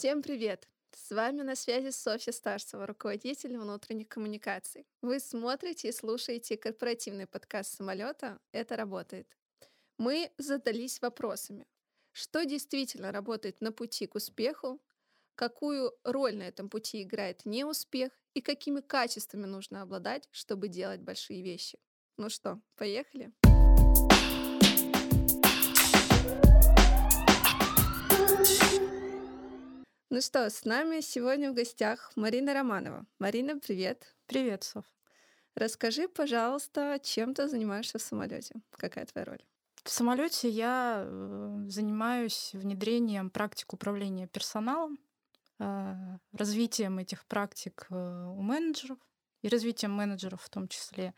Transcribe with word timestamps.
Всем 0.00 0.22
привет! 0.22 0.66
С 0.92 1.10
вами 1.10 1.42
на 1.42 1.54
связи 1.54 1.90
Софья 1.90 2.32
Старцева, 2.32 2.86
руководитель 2.86 3.58
внутренних 3.58 4.08
коммуникаций. 4.08 4.86
Вы 5.02 5.20
смотрите 5.20 5.90
и 5.90 5.92
слушаете 5.92 6.56
корпоративный 6.56 7.26
подкаст 7.26 7.76
самолета 7.76 8.40
«Это 8.50 8.76
работает». 8.76 9.28
Мы 9.98 10.32
задались 10.38 11.02
вопросами. 11.02 11.66
Что 12.12 12.46
действительно 12.46 13.12
работает 13.12 13.60
на 13.60 13.72
пути 13.72 14.06
к 14.06 14.14
успеху? 14.14 14.80
Какую 15.34 15.92
роль 16.02 16.34
на 16.34 16.44
этом 16.44 16.70
пути 16.70 17.02
играет 17.02 17.44
неуспех? 17.44 18.10
И 18.32 18.40
какими 18.40 18.80
качествами 18.80 19.44
нужно 19.44 19.82
обладать, 19.82 20.30
чтобы 20.30 20.68
делать 20.68 21.02
большие 21.02 21.42
вещи? 21.42 21.78
Ну 22.16 22.30
что, 22.30 22.58
поехали? 22.74 23.34
Ну 30.12 30.20
что, 30.20 30.50
с 30.50 30.64
нами 30.64 31.02
сегодня 31.02 31.52
в 31.52 31.54
гостях 31.54 32.10
Марина 32.16 32.52
Романова. 32.52 33.06
Марина, 33.20 33.60
привет. 33.60 34.16
Привет, 34.26 34.64
Соф. 34.64 34.84
Расскажи, 35.54 36.08
пожалуйста, 36.08 36.98
чем 37.00 37.32
ты 37.32 37.46
занимаешься 37.46 37.98
в 37.98 38.02
самолете? 38.02 38.56
Какая 38.72 39.06
твоя 39.06 39.24
роль? 39.24 39.44
В 39.84 39.88
самолете 39.88 40.48
я 40.48 41.04
э, 41.06 41.64
занимаюсь 41.68 42.50
внедрением 42.54 43.30
практик 43.30 43.72
управления 43.72 44.26
персоналом, 44.26 44.98
э, 45.60 45.94
развитием 46.32 46.98
этих 46.98 47.24
практик 47.26 47.86
э, 47.88 47.94
у 47.94 48.42
менеджеров 48.42 48.98
и 49.42 49.48
развитием 49.48 49.92
менеджеров 49.92 50.42
в 50.42 50.50
том 50.50 50.66
числе, 50.66 51.14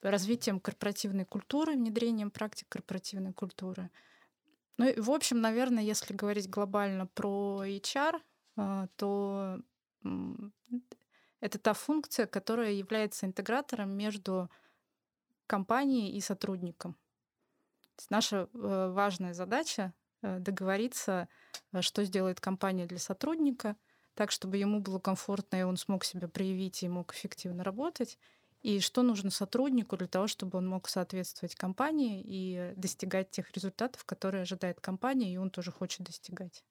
развитием 0.00 0.60
корпоративной 0.60 1.24
культуры, 1.24 1.72
внедрением 1.72 2.30
практик 2.30 2.68
корпоративной 2.68 3.32
культуры— 3.32 3.90
ну, 4.78 5.02
в 5.02 5.10
общем, 5.10 5.40
наверное, 5.40 5.82
если 5.82 6.14
говорить 6.14 6.50
глобально 6.50 7.06
про 7.06 7.62
HR, 7.64 8.20
а, 8.56 8.88
то 8.96 9.60
это 11.40 11.58
та 11.58 11.74
функция, 11.74 12.26
которая 12.26 12.72
является 12.72 13.26
интегратором 13.26 13.90
между 13.90 14.50
компанией 15.46 16.16
и 16.16 16.20
сотрудником. 16.20 16.96
наша 18.10 18.48
э, 18.52 18.90
важная 18.92 19.32
задача 19.32 19.92
э, 20.22 20.38
договориться, 20.38 21.28
э, 21.72 21.82
что 21.82 22.04
сделает 22.04 22.40
компания 22.40 22.86
для 22.86 22.98
сотрудника, 22.98 23.76
так, 24.14 24.30
чтобы 24.30 24.56
ему 24.56 24.80
было 24.80 24.98
комфортно, 24.98 25.56
и 25.56 25.62
он 25.62 25.76
смог 25.76 26.04
себя 26.04 26.28
проявить 26.28 26.82
и 26.82 26.88
мог 26.88 27.14
эффективно 27.14 27.62
работать 27.64 28.18
и 28.66 28.80
что 28.80 29.02
нужно 29.02 29.30
сотруднику 29.30 29.96
для 29.96 30.08
того, 30.08 30.26
чтобы 30.26 30.58
он 30.58 30.66
мог 30.66 30.88
соответствовать 30.88 31.54
компании 31.54 32.20
и 32.26 32.72
достигать 32.74 33.30
тех 33.30 33.52
результатов, 33.52 34.04
которые 34.04 34.42
ожидает 34.42 34.80
компания, 34.80 35.32
и 35.32 35.36
он 35.36 35.50
тоже 35.50 35.70
хочет 35.70 36.00
достигать. 36.00 36.64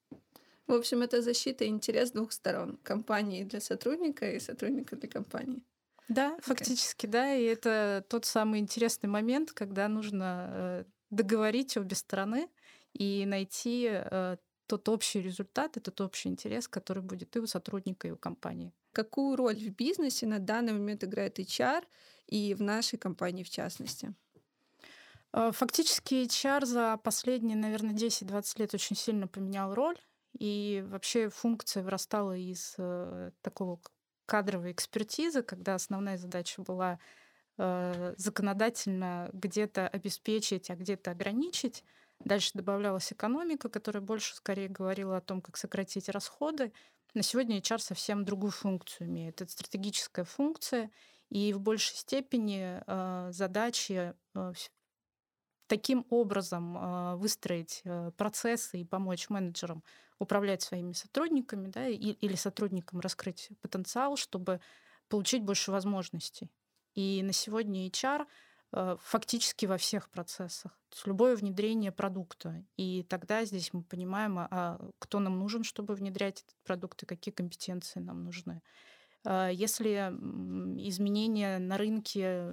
В 0.66 0.74
общем, 0.74 1.00
это 1.00 1.22
защита 1.22 1.64
и 1.64 1.68
интерес 1.68 2.10
двух 2.10 2.32
сторон. 2.32 2.78
Компании 2.82 3.44
для 3.44 3.62
сотрудника 3.62 4.30
и 4.30 4.40
сотрудника 4.40 4.94
для 4.96 5.08
компании. 5.08 5.62
Да, 6.08 6.36
okay. 6.36 6.42
фактически, 6.42 7.06
да. 7.06 7.34
И 7.34 7.44
это 7.44 8.04
тот 8.10 8.26
самый 8.26 8.60
интересный 8.60 9.08
момент, 9.08 9.52
когда 9.52 9.88
нужно 9.88 10.48
э, 10.50 10.84
договорить 11.08 11.78
обе 11.78 11.96
стороны 11.96 12.50
и 12.92 13.24
найти 13.24 13.88
э, 13.90 14.36
тот 14.66 14.88
общий 14.88 15.20
результат 15.20 15.76
и 15.76 15.80
тот 15.80 16.00
общий 16.00 16.28
интерес, 16.28 16.68
который 16.68 17.02
будет 17.02 17.36
и 17.36 17.40
у 17.40 17.46
сотрудника, 17.46 18.08
и 18.08 18.10
у 18.10 18.16
компании. 18.16 18.72
Какую 18.92 19.36
роль 19.36 19.56
в 19.56 19.70
бизнесе 19.70 20.26
на 20.26 20.38
данный 20.38 20.72
момент 20.72 21.04
играет 21.04 21.38
HR 21.38 21.84
и 22.26 22.54
в 22.54 22.62
нашей 22.62 22.98
компании 22.98 23.42
в 23.42 23.50
частности? 23.50 24.14
Э, 25.32 25.50
фактически 25.52 26.26
HR 26.26 26.64
за 26.64 26.96
последние, 26.96 27.56
наверное, 27.56 27.94
10-20 27.94 28.58
лет 28.58 28.74
очень 28.74 28.96
сильно 28.96 29.28
поменял 29.28 29.74
роль, 29.74 29.98
и 30.38 30.84
вообще 30.88 31.28
функция 31.28 31.82
вырастала 31.82 32.36
из 32.36 32.74
э, 32.78 33.30
такого 33.42 33.80
кадровой 34.26 34.72
экспертизы, 34.72 35.42
когда 35.42 35.74
основная 35.74 36.18
задача 36.18 36.62
была 36.62 36.98
э, 37.58 38.14
законодательно 38.16 39.30
где-то 39.32 39.88
обеспечить, 39.88 40.70
а 40.70 40.76
где-то 40.76 41.12
ограничить. 41.12 41.84
Дальше 42.20 42.50
добавлялась 42.54 43.12
экономика, 43.12 43.68
которая 43.68 44.02
больше 44.02 44.34
скорее 44.34 44.68
говорила 44.68 45.18
о 45.18 45.20
том, 45.20 45.40
как 45.40 45.56
сократить 45.56 46.08
расходы. 46.08 46.72
На 47.14 47.22
сегодня 47.22 47.58
HR 47.58 47.78
совсем 47.78 48.24
другую 48.24 48.50
функцию 48.50 49.08
имеет. 49.08 49.40
Это 49.40 49.50
стратегическая 49.50 50.24
функция, 50.24 50.90
и 51.30 51.52
в 51.52 51.60
большей 51.60 51.96
степени 51.96 52.82
э, 52.86 53.28
задачи 53.32 54.14
э, 54.34 54.52
таким 55.66 56.06
образом 56.10 56.76
э, 56.76 57.16
выстроить 57.16 57.82
процессы 58.16 58.80
и 58.80 58.84
помочь 58.84 59.28
менеджерам 59.28 59.82
управлять 60.18 60.62
своими 60.62 60.92
сотрудниками 60.92 61.68
да, 61.68 61.88
или 61.88 62.34
сотрудникам 62.36 63.00
раскрыть 63.00 63.50
потенциал, 63.60 64.16
чтобы 64.16 64.60
получить 65.08 65.42
больше 65.42 65.70
возможностей. 65.70 66.50
И 66.94 67.22
на 67.22 67.32
сегодня 67.32 67.86
HR 67.88 68.26
фактически 69.00 69.66
во 69.66 69.78
всех 69.78 70.10
процессах. 70.10 70.72
То 70.90 70.96
есть 70.96 71.06
любое 71.06 71.36
внедрение 71.36 71.92
продукта. 71.92 72.64
И 72.76 73.04
тогда 73.04 73.44
здесь 73.44 73.72
мы 73.72 73.82
понимаем, 73.82 74.38
а, 74.38 74.78
кто 74.98 75.18
нам 75.18 75.38
нужен, 75.38 75.64
чтобы 75.64 75.94
внедрять 75.94 76.42
этот 76.42 76.56
продукт, 76.64 77.02
и 77.02 77.06
какие 77.06 77.32
компетенции 77.32 78.00
нам 78.00 78.24
нужны. 78.24 78.62
А 79.24 79.48
если 79.48 79.88
изменения 80.88 81.58
на 81.58 81.76
рынке, 81.76 82.52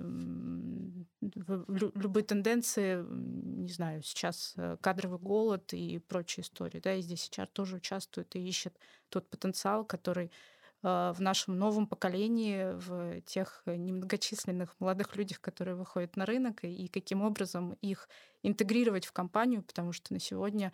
любые 1.22 2.24
тенденции, 2.24 3.06
не 3.08 3.72
знаю, 3.72 4.02
сейчас 4.02 4.54
э, 4.58 4.78
кадровый 4.82 5.20
голод 5.20 5.72
и 5.74 6.00
прочие 6.00 6.44
истории, 6.44 6.80
да, 6.80 6.96
и 6.96 7.02
здесь 7.02 7.30
HR 7.30 7.48
тоже 7.54 7.76
участвует 7.76 8.36
и 8.36 8.40
ищет 8.40 8.78
тот 9.10 9.30
потенциал, 9.30 9.86
который 9.86 10.32
в 10.84 11.16
нашем 11.20 11.58
новом 11.58 11.88
поколении, 11.88 12.74
в 12.74 13.22
тех 13.22 13.64
немногочисленных 13.66 14.76
молодых 14.80 15.16
людях, 15.16 15.40
которые 15.40 15.76
выходят 15.76 16.18
на 16.18 16.26
рынок, 16.26 16.64
и 16.64 16.88
каким 16.90 17.22
образом 17.22 17.78
их 17.82 18.10
интегрировать 18.44 19.06
в 19.06 19.14
компанию, 19.14 19.64
потому 19.64 19.94
что 19.94 20.14
на 20.14 20.20
сегодня 20.20 20.74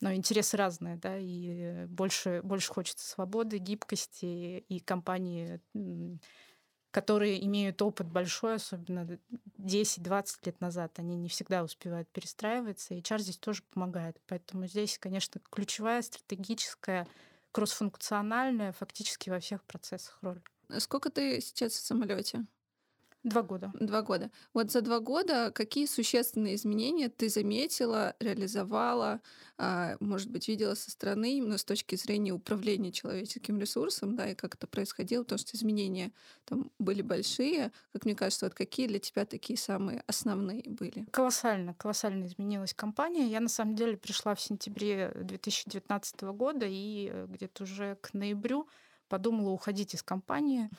ну, 0.00 0.14
интересы 0.14 0.56
разные, 0.56 0.96
да, 0.96 1.18
и 1.18 1.86
больше, 1.86 2.40
больше 2.44 2.72
хочется 2.72 3.06
свободы, 3.06 3.58
гибкости, 3.58 4.64
и 4.68 4.78
компании, 4.78 5.60
которые 6.92 7.44
имеют 7.44 7.82
опыт 7.82 8.06
большой, 8.06 8.54
особенно 8.54 9.18
10-20 9.58 10.36
лет 10.44 10.60
назад, 10.60 10.98
они 10.98 11.16
не 11.16 11.28
всегда 11.28 11.64
успевают 11.64 12.08
перестраиваться, 12.08 12.94
и 12.94 13.00
HR 13.00 13.18
здесь 13.18 13.38
тоже 13.38 13.62
помогает. 13.74 14.20
Поэтому 14.28 14.66
здесь, 14.66 14.98
конечно, 14.98 15.40
ключевая 15.50 16.02
стратегическая 16.02 17.06
кроссфункциональная 17.52 18.72
фактически 18.72 19.30
во 19.30 19.40
всех 19.40 19.64
процессах 19.64 20.18
роль. 20.22 20.42
Сколько 20.78 21.10
ты 21.10 21.40
сейчас 21.40 21.72
в 21.72 21.84
самолете? 21.86 22.46
Два 23.28 23.42
года. 23.42 23.70
Два 23.78 24.02
года. 24.02 24.30
Вот 24.54 24.70
за 24.70 24.80
два 24.80 25.00
года 25.00 25.50
какие 25.54 25.84
существенные 25.84 26.54
изменения 26.54 27.10
ты 27.10 27.28
заметила, 27.28 28.14
реализовала, 28.20 29.20
а, 29.58 29.96
может 30.00 30.30
быть, 30.30 30.48
видела 30.48 30.74
со 30.74 30.90
стороны, 30.90 31.36
именно 31.36 31.58
с 31.58 31.64
точки 31.64 31.96
зрения 31.96 32.32
управления 32.32 32.90
человеческим 32.90 33.60
ресурсом, 33.60 34.16
да, 34.16 34.30
и 34.30 34.34
как 34.34 34.54
это 34.54 34.66
происходило, 34.66 35.24
потому 35.24 35.38
что 35.40 35.56
изменения 35.56 36.12
там 36.46 36.70
были 36.78 37.02
большие. 37.02 37.70
Как 37.92 38.06
мне 38.06 38.14
кажется, 38.14 38.46
вот 38.46 38.54
какие 38.54 38.86
для 38.86 38.98
тебя 38.98 39.26
такие 39.26 39.58
самые 39.58 40.02
основные 40.06 40.62
были? 40.64 41.04
Колоссально, 41.10 41.74
колоссально 41.74 42.26
изменилась 42.26 42.72
компания. 42.72 43.26
Я, 43.28 43.40
на 43.40 43.48
самом 43.48 43.74
деле, 43.74 43.98
пришла 43.98 44.34
в 44.34 44.40
сентябре 44.40 45.12
2019 45.14 46.22
года, 46.22 46.64
и 46.66 47.10
э, 47.12 47.26
где-то 47.28 47.64
уже 47.64 47.96
к 47.96 48.14
ноябрю 48.14 48.68
подумала 49.08 49.50
уходить 49.50 49.94
из 49.94 50.02
компании. 50.02 50.70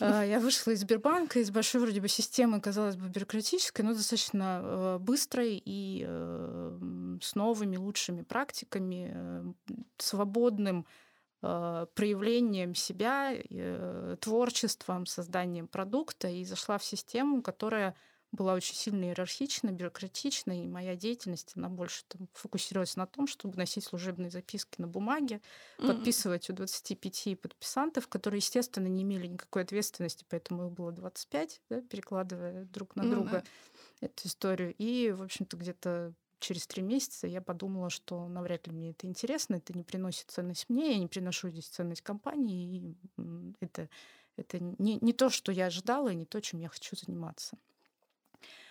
А, 0.00 0.22
я 0.24 0.40
вышла 0.40 0.70
из 0.70 0.80
Сбербанка, 0.80 1.40
из 1.40 1.50
большой 1.50 1.80
вроде 1.80 2.00
бы 2.00 2.08
системы, 2.08 2.60
казалось 2.60 2.96
бы, 2.96 3.08
бюрократической, 3.08 3.82
но 3.82 3.94
достаточно 3.94 4.60
э, 4.62 4.98
быстрой 4.98 5.62
и 5.64 6.04
э, 6.06 7.18
с 7.20 7.34
новыми 7.34 7.76
лучшими 7.76 8.22
практиками, 8.22 9.12
э, 9.12 9.44
свободным 9.98 10.86
проявлением 11.40 12.74
себя, 12.74 13.32
творчеством, 14.20 15.06
созданием 15.06 15.68
продукта 15.68 16.26
и 16.26 16.44
зашла 16.44 16.78
в 16.78 16.84
систему, 16.84 17.42
которая 17.42 17.94
была 18.32 18.54
очень 18.54 18.74
сильно 18.74 19.04
иерархична, 19.04 19.70
бюрократична, 19.70 20.62
и 20.62 20.66
моя 20.66 20.96
деятельность, 20.96 21.52
она 21.56 21.68
больше 21.68 22.04
там, 22.08 22.28
фокусировалась 22.34 22.96
на 22.96 23.06
том, 23.06 23.26
чтобы 23.26 23.56
носить 23.56 23.84
служебные 23.84 24.30
записки 24.30 24.80
на 24.80 24.86
бумаге, 24.86 25.40
mm-hmm. 25.78 25.86
подписывать 25.86 26.50
у 26.50 26.52
25 26.52 27.40
подписантов, 27.40 28.08
которые, 28.08 28.38
естественно, 28.38 28.86
не 28.86 29.02
имели 29.02 29.26
никакой 29.26 29.62
ответственности, 29.62 30.26
поэтому 30.28 30.66
их 30.66 30.72
было 30.72 30.92
25, 30.92 31.62
да, 31.70 31.80
перекладывая 31.80 32.64
друг 32.66 32.96
на 32.96 33.02
mm-hmm. 33.02 33.10
друга 33.10 33.44
эту 34.00 34.28
историю. 34.28 34.74
И, 34.78 35.10
в 35.10 35.22
общем-то, 35.22 35.56
где-то 35.56 36.14
через 36.38 36.66
три 36.66 36.82
месяца 36.82 37.26
я 37.26 37.40
подумала, 37.40 37.90
что 37.90 38.28
навряд 38.28 38.66
ли 38.66 38.72
мне 38.72 38.90
это 38.90 39.06
интересно, 39.06 39.56
это 39.56 39.72
не 39.72 39.82
приносит 39.84 40.30
ценность 40.30 40.68
мне, 40.68 40.92
я 40.92 40.98
не 40.98 41.08
приношу 41.08 41.48
здесь 41.48 41.66
ценность 41.66 42.02
компании, 42.02 42.66
и 42.66 42.96
это, 43.60 43.88
это 44.36 44.60
не, 44.60 44.98
не 45.00 45.12
то, 45.12 45.30
что 45.30 45.50
я 45.50 45.66
ожидала, 45.66 46.10
и 46.10 46.14
не 46.14 46.26
то, 46.26 46.40
чем 46.40 46.60
я 46.60 46.68
хочу 46.68 46.96
заниматься. 46.96 47.58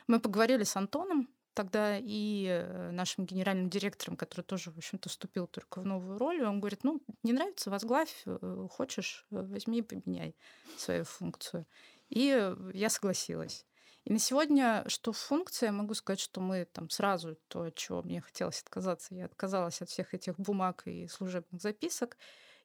Мы 0.07 0.19
поговорили 0.19 0.63
с 0.63 0.75
Антоном, 0.75 1.29
тогда 1.53 1.97
и 1.97 2.45
э, 2.47 2.91
нашим 2.91 3.25
генеральным 3.25 3.69
директором, 3.69 4.15
который 4.15 4.43
тоже, 4.43 4.71
в 4.71 4.77
общем-то, 4.77 5.09
вступил 5.09 5.47
только 5.47 5.81
в 5.81 5.85
новую 5.85 6.17
роль. 6.17 6.43
Он 6.43 6.59
говорит, 6.59 6.83
ну, 6.83 7.01
не 7.23 7.33
нравится, 7.33 7.69
возглавь, 7.69 8.13
э, 8.25 8.67
хочешь, 8.71 9.25
э, 9.31 9.41
возьми 9.41 9.79
и 9.79 9.81
поменяй 9.81 10.35
свою 10.77 11.03
функцию. 11.03 11.65
И 12.09 12.53
я 12.73 12.89
согласилась. 12.89 13.65
И 14.05 14.13
на 14.13 14.19
сегодня, 14.19 14.85
что 14.87 15.11
функция, 15.11 15.71
могу 15.71 15.93
сказать, 15.93 16.21
что 16.21 16.39
мы 16.39 16.63
там 16.63 16.89
сразу 16.89 17.35
то, 17.49 17.63
от 17.63 17.75
чего 17.75 18.03
мне 18.03 18.21
хотелось 18.21 18.61
отказаться, 18.61 19.13
я 19.13 19.25
отказалась 19.25 19.81
от 19.81 19.89
всех 19.89 20.13
этих 20.13 20.39
бумаг 20.39 20.83
и 20.85 21.07
служебных 21.07 21.61
записок. 21.61 22.17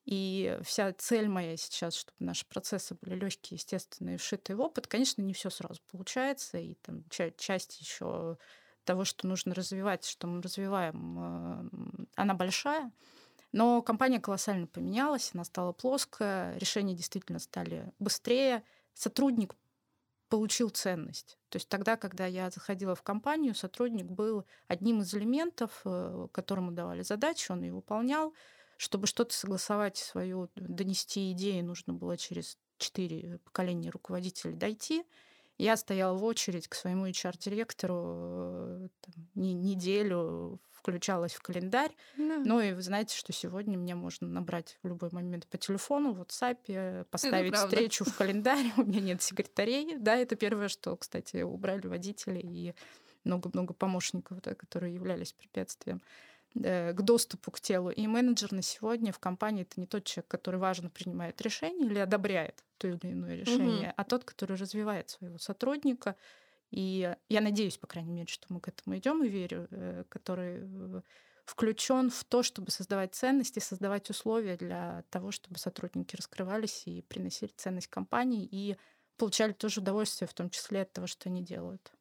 И 0.05 0.59
вся 0.65 0.93
цель 0.93 1.29
моя 1.29 1.57
сейчас, 1.57 1.95
чтобы 1.95 2.17
наши 2.19 2.45
процессы 2.47 2.97
были 3.01 3.15
легкие, 3.15 3.57
естественные, 3.57 4.19
вшитые 4.19 4.57
в 4.57 4.61
опыт, 4.61 4.89
конечно, 4.89 5.23
не 5.23 5.33
все 5.33 5.49
сразу 5.49 5.81
получается, 5.91 6.59
и 6.59 6.75
там 6.75 7.05
часть 7.09 7.81
еще 7.81 8.37
того, 8.85 9.05
что 9.05 9.29
нужно 9.29 9.55
развивать, 9.55 10.05
что 10.05 10.27
мы 10.27 10.43
развиваем, 10.43 11.19
э, 11.19 12.07
она 12.17 12.35
большая. 12.35 12.91
Но 13.53 13.83
компания 13.83 14.19
колоссально 14.19 14.67
поменялась, 14.67 15.31
она 15.35 15.45
стала 15.45 15.73
плоская, 15.73 16.57
решения 16.59 16.95
действительно 16.95 17.39
стали 17.39 17.93
быстрее, 17.99 18.65
сотрудник 18.95 19.55
получил 20.29 20.71
ценность. 20.71 21.39
То 21.51 21.57
есть 21.57 21.69
тогда, 21.69 21.97
когда 21.97 22.25
я 22.25 22.49
заходила 22.51 22.95
в 22.95 23.03
компанию, 23.03 23.55
сотрудник 23.55 24.07
был 24.07 24.47
одним 24.67 25.03
из 25.03 25.15
элементов, 25.15 25.83
э, 25.85 26.29
которому 26.33 26.73
давали 26.73 27.03
задачи, 27.03 27.53
он 27.53 27.63
ее 27.63 27.75
выполнял. 27.75 28.35
Чтобы 28.83 29.07
что-то 29.07 29.33
согласовать 29.33 29.97
свою, 29.97 30.51
донести 30.57 31.31
идеи, 31.31 31.61
нужно 31.61 31.95
было 31.95 32.17
через 32.17 32.59
четыре 32.79 33.39
поколения 33.45 33.91
руководителей 33.91 34.55
дойти. 34.55 35.05
Я 35.57 35.77
стояла 35.77 36.19
в 36.19 36.25
очередь 36.25 36.67
к 36.67 36.75
своему 36.75 37.07
HR-директору 37.07 38.03
э, 38.09 38.89
не, 39.37 39.55
неделю, 39.55 40.59
включалась 40.73 41.33
в 41.33 41.43
календарь. 41.43 41.93
Да. 42.17 42.39
Ну 42.45 42.59
и 42.59 42.73
вы 42.73 42.83
знаете, 42.83 43.17
что 43.17 43.33
сегодня 43.33 43.79
мне 43.79 43.95
можно 43.95 44.27
набрать 44.27 44.81
в 44.83 44.89
любой 44.89 45.11
момент 45.13 45.47
по 45.47 45.59
телефону, 45.59 46.13
в 46.13 46.21
WhatsApp, 46.21 47.05
поставить 47.11 47.55
встречу 47.55 48.05
в 48.05 48.17
календарь. 48.17 48.73
У 48.77 48.83
меня 48.83 49.01
нет 49.01 49.23
секретарей. 49.23 49.97
Да, 49.97 50.17
это 50.17 50.35
первое, 50.35 50.67
что, 50.67 50.97
кстати, 50.97 51.43
убрали 51.43 51.87
водители 51.87 52.41
и 52.41 52.75
много-много 53.23 53.75
помощников, 53.75 54.43
да, 54.43 54.57
которые 54.57 54.93
являлись 54.93 55.33
препятствием. 55.35 56.03
Э, 56.55 56.93
к 56.93 57.01
доступу 57.01 57.51
к 57.51 57.61
телу. 57.61 57.91
И 57.91 58.07
менеджер 58.07 58.53
на 58.53 58.63
сегодня 58.63 59.13
в 59.13 59.19
компании 59.19 59.63
это 59.63 59.81
не 59.81 59.87
тот 59.87 60.05
человек, 60.05 60.29
который 60.29 60.61
важно 60.61 60.91
принимает 60.91 61.41
решение 61.41 61.87
или 61.87 61.99
одобряет 61.99 62.63
то 62.77 62.89
или 62.89 63.13
иное 63.13 63.37
решение, 63.37 63.89
mm-hmm. 63.89 63.95
а 63.97 64.05
тот, 64.05 64.25
который 64.25 64.57
развивает 64.57 65.09
своего 65.09 65.39
сотрудника. 65.39 66.15
И 66.71 67.15
я 67.29 67.41
надеюсь, 67.41 67.79
по 67.79 67.87
крайней 67.87 68.13
мере, 68.13 68.29
что 68.29 68.47
мы 68.51 68.61
к 68.61 68.69
этому 68.69 68.97
идем 68.99 69.25
и 69.25 69.29
верю, 69.29 69.67
э, 69.71 70.05
который 70.11 70.59
э, 70.63 71.03
включен 71.47 72.11
в 72.11 72.25
то, 72.25 72.43
чтобы 72.43 72.71
создавать 72.71 73.15
ценности, 73.15 73.59
создавать 73.59 74.11
условия 74.11 74.57
для 74.57 75.05
того, 75.09 75.31
чтобы 75.31 75.59
сотрудники 75.59 76.17
раскрывались 76.17 76.83
и 76.87 77.01
приносили 77.03 77.53
ценность 77.57 77.89
компании 77.89 78.47
и 78.51 78.77
получали 79.17 79.53
тоже 79.53 79.81
удовольствие, 79.81 80.29
в 80.29 80.35
том 80.35 80.51
числе 80.51 80.83
от 80.83 80.93
того, 80.93 81.07
что 81.07 81.31
они 81.31 81.43
делают. 81.43 81.93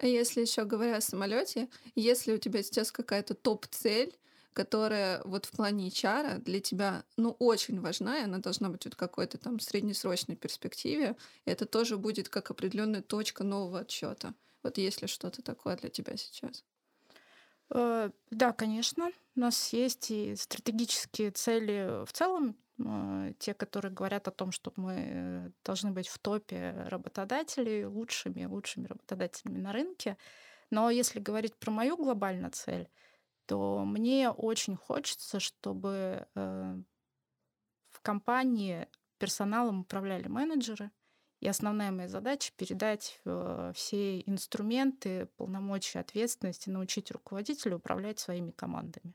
А 0.00 0.06
если 0.06 0.40
еще 0.40 0.64
говоря 0.64 0.96
о 0.96 1.00
самолете, 1.02 1.68
если 1.94 2.32
у 2.32 2.38
тебя 2.38 2.62
сейчас 2.62 2.90
какая-то 2.90 3.34
топ-цель, 3.34 4.16
которая 4.54 5.20
вот 5.24 5.44
в 5.44 5.50
плане 5.50 5.88
HR 5.88 6.38
для 6.38 6.60
тебя, 6.60 7.04
ну, 7.18 7.36
очень 7.38 7.78
важна, 7.80 8.18
и 8.18 8.24
она 8.24 8.38
должна 8.38 8.70
быть 8.70 8.86
вот 8.86 8.94
какой-то 8.94 9.36
там 9.36 9.60
среднесрочной 9.60 10.36
перспективе, 10.36 11.16
это 11.44 11.66
тоже 11.66 11.98
будет 11.98 12.30
как 12.30 12.50
определенная 12.50 13.02
точка 13.02 13.44
нового 13.44 13.80
отчета. 13.80 14.32
Вот 14.62 14.78
если 14.78 15.04
что-то 15.04 15.42
такое 15.42 15.76
для 15.76 15.90
тебя 15.90 16.16
сейчас. 16.16 16.64
Э, 17.68 18.10
да, 18.30 18.52
конечно. 18.54 19.12
У 19.36 19.40
нас 19.40 19.70
есть 19.74 20.10
и 20.10 20.34
стратегические 20.34 21.30
цели 21.30 22.06
в 22.06 22.12
целом 22.14 22.56
те, 23.38 23.54
которые 23.54 23.92
говорят 23.92 24.28
о 24.28 24.30
том, 24.30 24.52
что 24.52 24.72
мы 24.76 25.52
должны 25.64 25.90
быть 25.90 26.08
в 26.08 26.18
топе 26.18 26.72
работодателей, 26.88 27.84
лучшими, 27.84 28.44
лучшими 28.44 28.86
работодателями 28.86 29.58
на 29.58 29.72
рынке. 29.72 30.16
Но 30.70 30.90
если 30.90 31.20
говорить 31.20 31.56
про 31.56 31.70
мою 31.70 31.96
глобальную 31.96 32.52
цель, 32.52 32.88
то 33.46 33.84
мне 33.84 34.30
очень 34.30 34.76
хочется, 34.76 35.40
чтобы 35.40 36.28
э, 36.34 36.82
в 37.88 38.00
компании 38.00 38.88
персоналом 39.18 39.80
управляли 39.80 40.28
менеджеры, 40.28 40.90
и 41.40 41.48
основная 41.48 41.90
моя 41.90 42.08
задача— 42.08 42.52
передать 42.56 43.20
э, 43.24 43.72
все 43.74 44.20
инструменты, 44.20 45.26
полномочия, 45.36 46.00
ответственности, 46.00 46.68
научить 46.70 47.10
руководителя 47.10 47.76
управлять 47.76 48.18
своими 48.18 48.50
командами. 48.50 49.14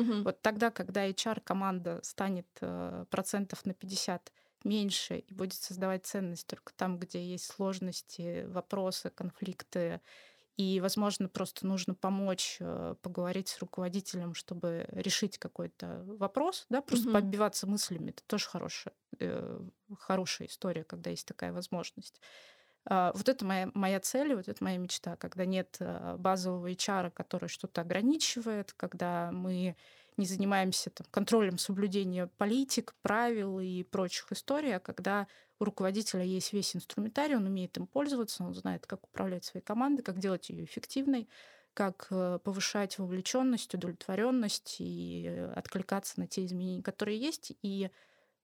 Угу. 0.00 0.22
Вот 0.22 0.42
тогда, 0.42 0.70
когда 0.70 1.08
HR-команда 1.08 2.00
станет 2.02 2.46
э, 2.60 3.04
процентов 3.10 3.64
на 3.64 3.74
50 3.74 4.32
меньше 4.64 5.18
и 5.18 5.34
будет 5.34 5.54
создавать 5.54 6.06
ценность 6.06 6.46
только 6.46 6.72
там, 6.74 6.98
где 6.98 7.24
есть 7.24 7.46
сложности, 7.46 8.44
вопросы, 8.48 9.10
конфликты, 9.10 10.00
и, 10.56 10.80
возможно, 10.80 11.28
просто 11.28 11.66
нужно 11.66 11.94
помочь 11.94 12.56
э, 12.60 12.94
поговорить 13.02 13.48
с 13.48 13.58
руководителем, 13.58 14.32
чтобы 14.32 14.86
решить 14.90 15.36
какой-то 15.36 16.02
вопрос, 16.06 16.64
да, 16.70 16.80
просто 16.80 17.08
угу. 17.08 17.14
подбиваться 17.14 17.66
мыслями. 17.66 18.10
Это 18.10 18.22
тоже 18.26 18.46
хорошая, 18.46 18.94
э, 19.18 19.60
хорошая 19.98 20.48
история, 20.48 20.82
когда 20.84 21.10
есть 21.10 21.26
такая 21.26 21.52
возможность. 21.52 22.22
А, 22.88 23.12
вот 23.14 23.28
это 23.28 23.44
моя, 23.44 23.70
моя 23.74 24.00
цель, 24.00 24.34
вот 24.34 24.48
это 24.48 24.62
моя 24.62 24.78
мечта, 24.78 25.16
когда 25.16 25.44
нет 25.44 25.76
а, 25.80 26.16
базового 26.16 26.70
HR, 26.70 27.10
который 27.10 27.48
что-то 27.48 27.80
ограничивает, 27.80 28.72
когда 28.72 29.30
мы 29.32 29.76
не 30.16 30.24
занимаемся 30.24 30.90
там, 30.90 31.06
контролем 31.10 31.58
соблюдения 31.58 32.28
политик, 32.38 32.94
правил 33.02 33.60
и 33.60 33.82
прочих 33.82 34.32
историй, 34.32 34.76
а 34.76 34.80
когда 34.80 35.26
у 35.58 35.64
руководителя 35.64 36.22
есть 36.22 36.52
весь 36.52 36.74
инструментарий, 36.76 37.36
он 37.36 37.46
умеет 37.46 37.76
им 37.76 37.86
пользоваться, 37.86 38.44
он 38.44 38.54
знает, 38.54 38.86
как 38.86 39.04
управлять 39.04 39.44
своей 39.44 39.64
командой, 39.64 40.02
как 40.02 40.18
делать 40.18 40.48
ее 40.48 40.64
эффективной, 40.64 41.28
как 41.74 42.06
э, 42.10 42.38
повышать 42.42 42.98
вовлеченность, 42.98 43.74
удовлетворенность 43.74 44.76
и 44.78 45.26
э, 45.28 45.52
откликаться 45.52 46.18
на 46.20 46.26
те 46.26 46.44
изменения, 46.44 46.82
которые 46.82 47.18
есть, 47.18 47.52
и 47.62 47.90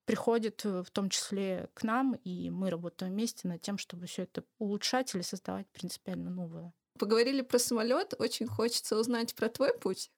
приходит 0.04 0.64
э, 0.64 0.82
в 0.82 0.90
том 0.90 1.08
числе 1.08 1.68
к 1.74 1.82
нам, 1.82 2.14
и 2.24 2.50
мы 2.50 2.70
работаем 2.70 3.12
вместе 3.12 3.48
над 3.48 3.62
тем, 3.62 3.78
чтобы 3.78 4.06
все 4.06 4.22
это 4.22 4.44
улучшать 4.58 5.14
или 5.14 5.22
создавать 5.22 5.66
принципиально 5.72 6.30
новое. 6.30 6.72
Поговорили 6.98 7.40
про 7.42 7.58
самолет, 7.58 8.14
очень 8.18 8.46
хочется 8.46 8.98
узнать 8.98 9.34
про 9.34 9.48
твой 9.48 9.76
путь. 9.78 10.10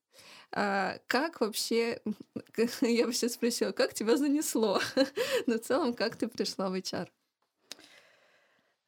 А, 0.53 0.99
как 1.07 1.41
вообще, 1.41 2.01
я 2.81 3.07
бы 3.07 3.13
сейчас 3.13 3.35
спросила, 3.35 3.73
как 3.73 3.95
тебя 3.95 4.17
занесло? 4.17 4.81
Но 5.47 5.55
в 5.55 5.61
целом, 5.61 5.95
как 5.95 6.17
ты 6.17 6.29
пришла 6.29 6.69
в 6.69 6.75
HR? 6.75 7.09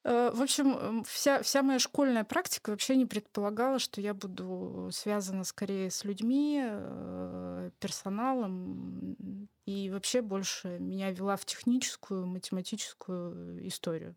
Э, 0.08 0.30
в 0.32 0.40
общем, 0.40 1.02
вся, 1.02 1.42
вся 1.42 1.62
моя 1.62 1.80
школьная 1.80 2.22
практика 2.22 2.70
вообще 2.70 2.94
не 2.94 3.06
предполагала, 3.06 3.80
что 3.80 4.00
я 4.00 4.14
буду 4.14 4.88
связана 4.92 5.42
скорее 5.42 5.90
с 5.90 6.04
людьми, 6.04 6.62
э, 6.62 7.70
персоналом, 7.80 9.48
и 9.66 9.90
вообще 9.90 10.22
больше 10.22 10.78
меня 10.78 11.10
вела 11.10 11.36
в 11.36 11.44
техническую, 11.44 12.24
математическую 12.24 13.66
историю. 13.66 14.14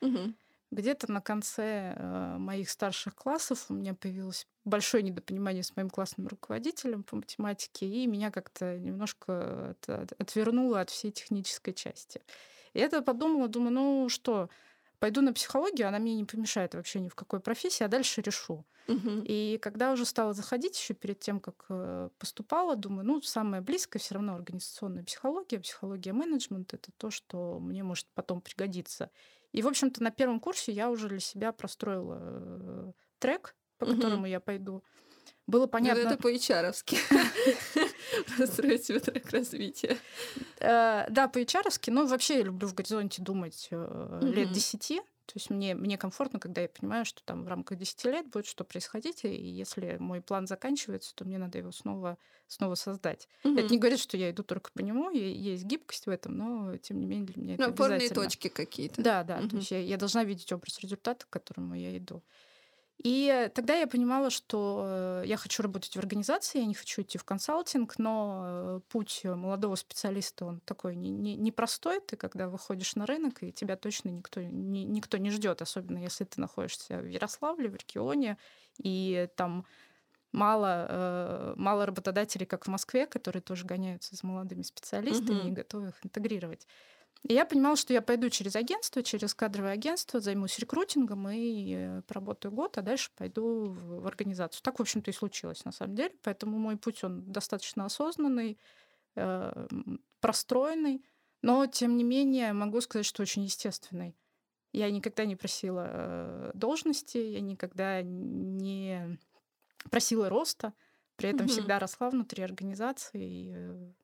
Угу. 0.00 0.32
Где-то 0.70 1.12
на 1.12 1.20
конце 1.20 1.94
э, 1.94 2.36
моих 2.38 2.70
старших 2.70 3.14
классов 3.14 3.66
у 3.68 3.74
меня 3.74 3.92
появилось 3.92 4.46
большое 4.64 5.02
недопонимание 5.02 5.62
с 5.62 5.76
моим 5.76 5.90
классным 5.90 6.28
руководителем 6.28 7.02
по 7.02 7.14
математике, 7.16 7.86
и 7.86 8.06
меня 8.06 8.30
как-то 8.30 8.78
немножко 8.78 9.76
отвернуло 10.18 10.80
от 10.80 10.88
всей 10.88 11.10
технической 11.10 11.74
части. 11.74 12.22
И 12.72 12.78
я 12.78 12.88
подумала, 13.02 13.48
думаю, 13.48 13.72
ну 13.72 14.08
что, 14.08 14.48
пойду 14.98 15.20
на 15.20 15.32
психологию, 15.32 15.88
она 15.88 15.98
мне 15.98 16.14
не 16.14 16.24
помешает 16.24 16.74
вообще 16.74 17.00
ни 17.00 17.08
в 17.08 17.14
какой 17.14 17.40
профессии, 17.40 17.84
а 17.84 17.88
дальше 17.88 18.20
решу. 18.22 18.64
Угу. 18.88 19.22
И 19.24 19.58
когда 19.60 19.92
уже 19.92 20.04
стала 20.04 20.32
заходить 20.32 20.78
еще 20.78 20.94
перед 20.94 21.18
тем, 21.18 21.40
как 21.40 21.66
э, 21.68 22.08
поступала, 22.18 22.76
думаю, 22.76 23.04
ну, 23.06 23.20
самое 23.20 23.62
близкое 23.62 23.98
все 23.98 24.14
равно 24.14 24.34
организационная 24.34 25.02
психология, 25.02 25.58
психология 25.58 26.12
менеджмента— 26.12 26.76
это 26.76 26.92
то, 26.96 27.10
что 27.10 27.58
мне 27.58 27.82
может 27.82 28.06
потом 28.14 28.40
пригодиться. 28.40 29.10
И, 29.52 29.62
в 29.62 29.68
общем-то, 29.68 30.02
на 30.02 30.10
первом 30.10 30.38
курсе 30.38 30.72
я 30.72 30.90
уже 30.90 31.08
для 31.08 31.20
себя 31.20 31.52
простроила 31.52 32.18
э, 32.20 32.92
трек, 33.18 33.56
по 33.78 33.86
которому 33.86 34.22
угу. 34.22 34.26
я 34.26 34.40
пойду. 34.40 34.84
Было 35.46 35.62
ну, 35.62 35.68
понятно... 35.68 36.04
Ну, 36.04 36.10
это 36.10 36.22
по-ичаровски. 36.22 36.98
Простроить 38.36 38.84
себе 38.84 39.00
трек 39.00 39.30
развития. 39.30 39.96
Э, 40.60 41.06
да, 41.10 41.28
по-ичаровски. 41.28 41.90
Ну, 41.90 42.06
вообще 42.06 42.38
я 42.38 42.44
люблю 42.44 42.68
в 42.68 42.74
горизонте 42.74 43.22
думать 43.22 43.68
э, 43.70 44.20
лет 44.22 44.52
десяти. 44.52 45.00
То 45.26 45.32
есть 45.34 45.50
мне, 45.50 45.74
мне 45.74 45.98
комфортно, 45.98 46.38
когда 46.38 46.60
я 46.60 46.68
понимаю, 46.68 47.04
что 47.04 47.20
там 47.24 47.44
в 47.44 47.48
рамках 47.48 47.78
10 47.78 48.04
лет 48.04 48.26
будет 48.28 48.46
что 48.46 48.62
происходить, 48.62 49.24
и 49.24 49.28
если 49.28 49.96
мой 49.98 50.20
план 50.20 50.46
заканчивается, 50.46 51.14
то 51.16 51.24
мне 51.24 51.36
надо 51.36 51.58
его 51.58 51.72
снова, 51.72 52.16
снова 52.46 52.76
создать. 52.76 53.28
Угу. 53.42 53.58
Это 53.58 53.68
не 53.72 53.78
говорит, 53.78 53.98
что 53.98 54.16
я 54.16 54.30
иду 54.30 54.44
только 54.44 54.70
по 54.70 54.82
нему, 54.82 55.10
есть 55.10 55.64
гибкость 55.64 56.06
в 56.06 56.10
этом, 56.10 56.36
но 56.36 56.76
тем 56.76 57.00
не 57.00 57.06
менее 57.06 57.26
для 57.26 57.42
меня 57.42 57.54
ну, 57.58 57.64
это 57.64 57.72
опорные 57.72 58.08
точки 58.08 58.46
какие-то. 58.46 59.02
Да, 59.02 59.24
да. 59.24 59.38
Угу. 59.38 59.48
То 59.48 59.56
есть 59.56 59.70
я, 59.72 59.80
я 59.80 59.96
должна 59.96 60.22
видеть 60.22 60.52
образ 60.52 60.78
результата, 60.78 61.26
к 61.26 61.30
которому 61.30 61.74
я 61.74 61.96
иду. 61.98 62.22
И 63.02 63.50
тогда 63.54 63.74
я 63.74 63.86
понимала, 63.86 64.30
что 64.30 65.22
я 65.24 65.36
хочу 65.36 65.62
работать 65.62 65.94
в 65.94 65.98
организации, 65.98 66.60
я 66.60 66.66
не 66.66 66.74
хочу 66.74 67.02
идти 67.02 67.18
в 67.18 67.24
консалтинг, 67.24 67.98
но 67.98 68.80
путь 68.88 69.20
молодого 69.24 69.74
специалиста, 69.74 70.46
он 70.46 70.60
такой 70.60 70.96
непростой. 70.96 71.94
Не, 71.94 72.00
не 72.00 72.06
ты 72.06 72.16
когда 72.16 72.48
выходишь 72.48 72.96
на 72.96 73.04
рынок, 73.04 73.42
и 73.42 73.52
тебя 73.52 73.76
точно 73.76 74.08
никто, 74.08 74.40
не, 74.42 74.84
никто 74.84 75.18
не 75.18 75.30
ждет, 75.30 75.60
особенно 75.60 75.98
если 75.98 76.24
ты 76.24 76.40
находишься 76.40 76.98
в 76.98 77.06
Ярославле, 77.06 77.68
в 77.68 77.76
регионе, 77.76 78.38
и 78.82 79.28
там 79.36 79.66
мало, 80.32 81.54
мало 81.56 81.86
работодателей, 81.86 82.46
как 82.46 82.64
в 82.64 82.68
Москве, 82.68 83.06
которые 83.06 83.42
тоже 83.42 83.66
гоняются 83.66 84.16
за 84.16 84.26
молодыми 84.26 84.62
специалистами 84.62 85.40
mm-hmm. 85.40 85.48
и 85.48 85.52
готовы 85.52 85.88
их 85.88 86.04
интегрировать. 86.04 86.66
И 87.22 87.34
я 87.34 87.44
понимала, 87.44 87.76
что 87.76 87.92
я 87.92 88.02
пойду 88.02 88.30
через 88.30 88.54
агентство, 88.56 89.02
через 89.02 89.34
кадровое 89.34 89.72
агентство, 89.72 90.20
займусь 90.20 90.58
рекрутингом 90.58 91.28
и 91.28 91.74
э, 91.76 92.02
поработаю 92.02 92.52
год, 92.52 92.78
а 92.78 92.82
дальше 92.82 93.10
пойду 93.16 93.66
в 93.70 94.06
организацию. 94.06 94.62
Так, 94.62 94.78
в 94.78 94.82
общем-то, 94.82 95.10
и 95.10 95.14
случилось 95.14 95.64
на 95.64 95.72
самом 95.72 95.96
деле. 95.96 96.14
Поэтому 96.22 96.58
мой 96.58 96.76
путь, 96.76 97.02
он 97.02 97.24
достаточно 97.32 97.84
осознанный, 97.84 98.58
э, 99.16 99.66
простроенный, 100.20 101.04
но, 101.42 101.66
тем 101.66 101.96
не 101.96 102.04
менее, 102.04 102.52
могу 102.52 102.80
сказать, 102.80 103.06
что 103.06 103.22
очень 103.22 103.42
естественный. 103.42 104.16
Я 104.72 104.90
никогда 104.90 105.24
не 105.24 105.36
просила 105.36 105.86
э, 105.88 106.50
должности, 106.54 107.18
я 107.18 107.40
никогда 107.40 108.02
не 108.02 109.18
просила 109.90 110.28
роста, 110.28 110.74
при 111.16 111.30
этом 111.30 111.46
угу. 111.46 111.52
всегда 111.52 111.78
росла 111.78 112.10
внутри 112.10 112.44
организации 112.44 113.24
и 113.24 113.94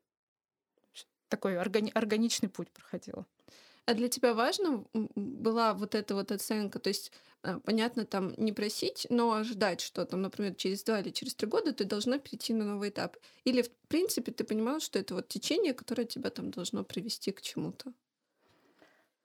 такой 1.32 1.56
органи- 1.56 1.90
органичный 1.94 2.50
путь 2.50 2.70
проходила. 2.70 3.24
А 3.86 3.94
для 3.94 4.08
тебя 4.08 4.34
важно 4.34 4.84
была 4.92 5.72
вот 5.72 5.94
эта 5.94 6.14
вот 6.14 6.30
оценка? 6.30 6.78
То 6.78 6.88
есть, 6.88 7.10
э, 7.42 7.58
понятно, 7.64 8.04
там 8.04 8.32
не 8.36 8.52
просить, 8.52 9.06
но 9.10 9.32
ожидать, 9.32 9.80
что 9.80 10.04
там, 10.04 10.22
например, 10.22 10.54
через 10.54 10.84
два 10.84 11.00
или 11.00 11.10
через 11.10 11.34
три 11.34 11.48
года 11.48 11.72
ты 11.72 11.84
должна 11.84 12.18
перейти 12.18 12.52
на 12.52 12.64
новый 12.64 12.90
этап. 12.90 13.16
Или, 13.44 13.62
в 13.62 13.70
принципе, 13.88 14.30
ты 14.30 14.44
понимала, 14.44 14.78
что 14.78 14.98
это 14.98 15.14
вот 15.14 15.28
течение, 15.28 15.72
которое 15.72 16.04
тебя 16.04 16.30
там 16.30 16.50
должно 16.50 16.84
привести 16.84 17.32
к 17.32 17.40
чему-то? 17.40 17.92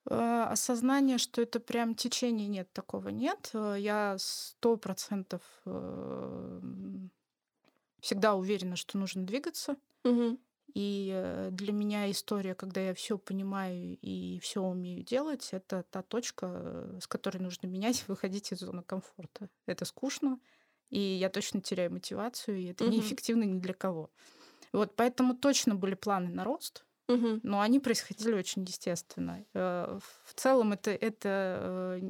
Э, 0.09 0.45
осознание, 0.49 1.17
что 1.17 1.41
это 1.41 1.59
прям 1.59 1.93
течение, 1.93 2.47
нет, 2.47 2.71
такого 2.73 3.09
нет. 3.09 3.51
Э, 3.53 3.75
я 3.77 4.15
сто 4.17 4.77
процентов 4.77 5.41
всегда 7.99 8.35
уверена, 8.35 8.75
что 8.75 8.97
нужно 8.97 9.25
двигаться. 9.25 9.75
Угу. 10.03 10.39
И 10.74 11.12
э, 11.13 11.50
для 11.51 11.71
меня 11.74 12.09
история, 12.12 12.53
когда 12.53 12.81
я 12.81 12.93
все 12.93 13.17
понимаю 13.17 13.97
и 14.01 14.39
все 14.41 14.62
умею 14.62 15.03
делать, 15.03 15.50
это 15.51 15.83
та 15.89 16.01
точка, 16.01 16.50
э, 16.51 17.00
с 17.01 17.07
которой 17.07 17.38
нужно 17.38 17.67
менять, 17.67 18.03
выходить 18.07 18.51
из 18.51 18.59
зоны 18.59 18.83
комфорта. 18.83 19.50
Это 19.65 19.86
скучно, 19.86 20.39
и 20.89 21.00
я 21.00 21.29
точно 21.29 21.62
теряю 21.62 21.91
мотивацию, 21.91 22.57
и 22.57 22.65
это 22.65 22.86
угу. 22.86 22.93
неэффективно 22.93 23.43
ни 23.43 23.59
для 23.59 23.74
кого. 23.74 24.12
Вот 24.74 24.95
поэтому 24.95 25.36
точно 25.36 25.75
были 25.75 25.95
планы 25.95 26.29
на 26.29 26.43
рост, 26.43 26.86
угу. 27.07 27.39
но 27.43 27.62
они 27.62 27.79
происходили 27.79 28.33
очень 28.33 28.63
естественно. 28.63 29.45
Э, 29.53 30.00
в 30.25 30.33
целом 30.33 30.74
это, 30.74 30.91
это 30.91 32.01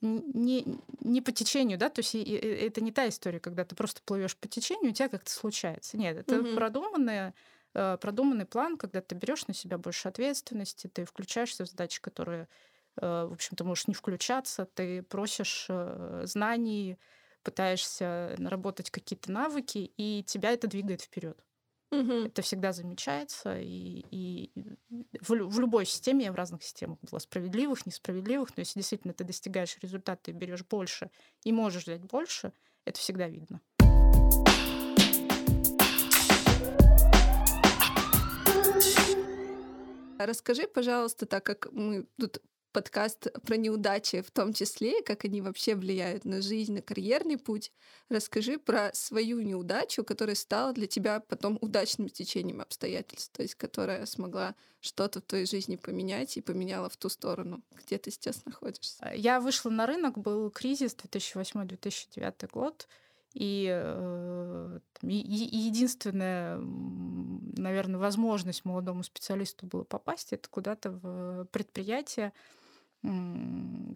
не, 0.00 0.64
не 1.00 1.20
по 1.20 1.32
течению, 1.32 1.78
да, 1.78 1.90
то 1.90 2.00
есть 2.00 2.14
это 2.14 2.80
не 2.80 2.92
та 2.92 3.08
история, 3.08 3.40
когда 3.40 3.64
ты 3.64 3.74
просто 3.74 4.00
плывешь 4.04 4.36
по 4.36 4.48
течению, 4.48 4.90
у 4.90 4.94
тебя 4.94 5.08
как-то 5.08 5.30
случается. 5.30 5.96
Нет, 5.98 6.16
это 6.16 6.40
угу. 6.40 6.54
продуманная 6.54 7.34
э, 7.74 7.98
продуманный 8.00 8.46
план, 8.46 8.76
когда 8.76 9.00
ты 9.00 9.14
берешь 9.14 9.46
на 9.46 9.54
себя 9.54 9.78
больше 9.78 10.08
ответственности, 10.08 10.86
ты 10.86 11.04
включаешься 11.04 11.64
в 11.64 11.68
задачи, 11.68 12.00
которые, 12.00 12.48
э, 12.96 13.26
в 13.28 13.32
общем-то, 13.32 13.64
можешь 13.64 13.88
не 13.88 13.94
включаться, 13.94 14.66
ты 14.74 15.02
просишь 15.02 15.66
э, 15.68 16.22
знаний, 16.24 16.98
пытаешься 17.42 18.34
наработать 18.38 18.90
какие-то 18.90 19.30
навыки, 19.32 19.92
и 19.96 20.22
тебя 20.26 20.52
это 20.52 20.66
двигает 20.66 21.02
вперед. 21.02 21.42
Угу. 21.90 22.12
Это 22.26 22.42
всегда 22.42 22.72
замечается. 22.72 23.58
И, 23.58 24.04
и 24.10 24.52
в, 25.20 25.30
в 25.30 25.60
любой 25.60 25.86
системе, 25.86 26.26
я 26.26 26.32
в 26.32 26.36
разных 26.36 26.62
системах 26.62 26.98
была 27.02 27.18
справедливых, 27.18 27.84
несправедливых, 27.84 28.56
но 28.56 28.60
если 28.60 28.78
действительно 28.78 29.12
ты 29.12 29.24
достигаешь 29.24 29.76
результата, 29.82 30.20
ты 30.24 30.32
берешь 30.32 30.64
больше 30.64 31.10
и 31.42 31.52
можешь 31.52 31.84
взять 31.84 32.02
больше, 32.02 32.52
это 32.84 32.98
всегда 32.98 33.28
видно. 33.28 33.60
Расскажи, 40.18 40.68
пожалуйста, 40.68 41.26
так 41.26 41.44
как 41.44 41.72
мы 41.72 42.06
тут 42.18 42.42
подкаст 42.72 43.28
про 43.42 43.56
неудачи 43.56 44.22
в 44.22 44.30
том 44.30 44.52
числе, 44.52 45.02
как 45.02 45.24
они 45.24 45.40
вообще 45.40 45.74
влияют 45.74 46.24
на 46.24 46.40
жизнь, 46.42 46.74
на 46.74 46.82
карьерный 46.82 47.38
путь. 47.38 47.72
Расскажи 48.08 48.58
про 48.58 48.90
свою 48.94 49.40
неудачу, 49.40 50.04
которая 50.04 50.36
стала 50.36 50.72
для 50.72 50.86
тебя 50.86 51.20
потом 51.20 51.58
удачным 51.60 52.08
течением 52.08 52.60
обстоятельств, 52.60 53.32
то 53.32 53.42
есть 53.42 53.54
которая 53.54 54.06
смогла 54.06 54.54
что-то 54.80 55.20
в 55.20 55.24
твоей 55.24 55.46
жизни 55.46 55.76
поменять 55.76 56.36
и 56.36 56.40
поменяла 56.40 56.88
в 56.88 56.96
ту 56.96 57.08
сторону, 57.08 57.62
где 57.84 57.98
ты 57.98 58.10
сейчас 58.10 58.44
находишься. 58.44 58.96
А, 59.00 59.14
я 59.14 59.40
вышла 59.40 59.70
на 59.70 59.86
рынок, 59.86 60.18
был 60.18 60.50
кризис 60.50 60.96
2008-2009 60.96 62.50
год, 62.52 62.88
и 63.32 63.68
э, 63.70 64.80
единственная, 65.02 66.58
наверное, 66.58 68.00
возможность 68.00 68.64
молодому 68.64 69.04
специалисту 69.04 69.66
было 69.66 69.84
попасть, 69.84 70.32
это 70.32 70.48
куда-то 70.48 70.90
в 70.90 71.44
предприятие, 71.52 72.32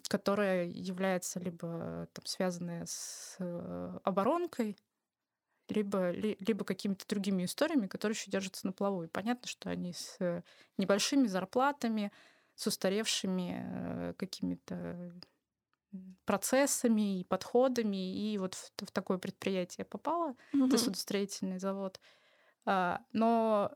которая 0.09 0.67
является 0.67 1.39
либо 1.39 2.09
там, 2.13 2.25
связанная 2.25 2.87
с 2.87 3.37
э, 3.39 3.99
оборонкой, 4.03 4.79
либо, 5.69 6.11
ли, 6.11 6.37
либо 6.41 6.65
какими-то 6.65 7.07
другими 7.07 7.45
историями, 7.45 7.87
которые 7.87 8.15
еще 8.17 8.31
держатся 8.31 8.67
на 8.67 8.73
плаву. 8.73 9.05
И 9.05 9.09
понятно, 9.09 9.47
что 9.47 9.71
они 9.71 9.93
с 9.93 10.17
э, 10.21 10.43
небольшими 10.79 11.27
зарплатами, 11.27 12.13
с 12.55 12.67
устаревшими 12.67 13.63
э, 13.63 14.15
какими-то 14.17 15.13
процессами 16.25 17.21
и 17.21 17.25
подходами. 17.25 18.33
И 18.33 18.39
вот 18.39 18.55
в, 18.55 18.73
в 18.87 18.91
такое 18.91 19.19
предприятие 19.19 19.85
попала, 19.85 20.35
угу. 20.53 20.67
это 20.67 20.79
судостроительный 20.79 21.59
завод. 21.59 22.01
А, 22.65 23.01
но 23.13 23.73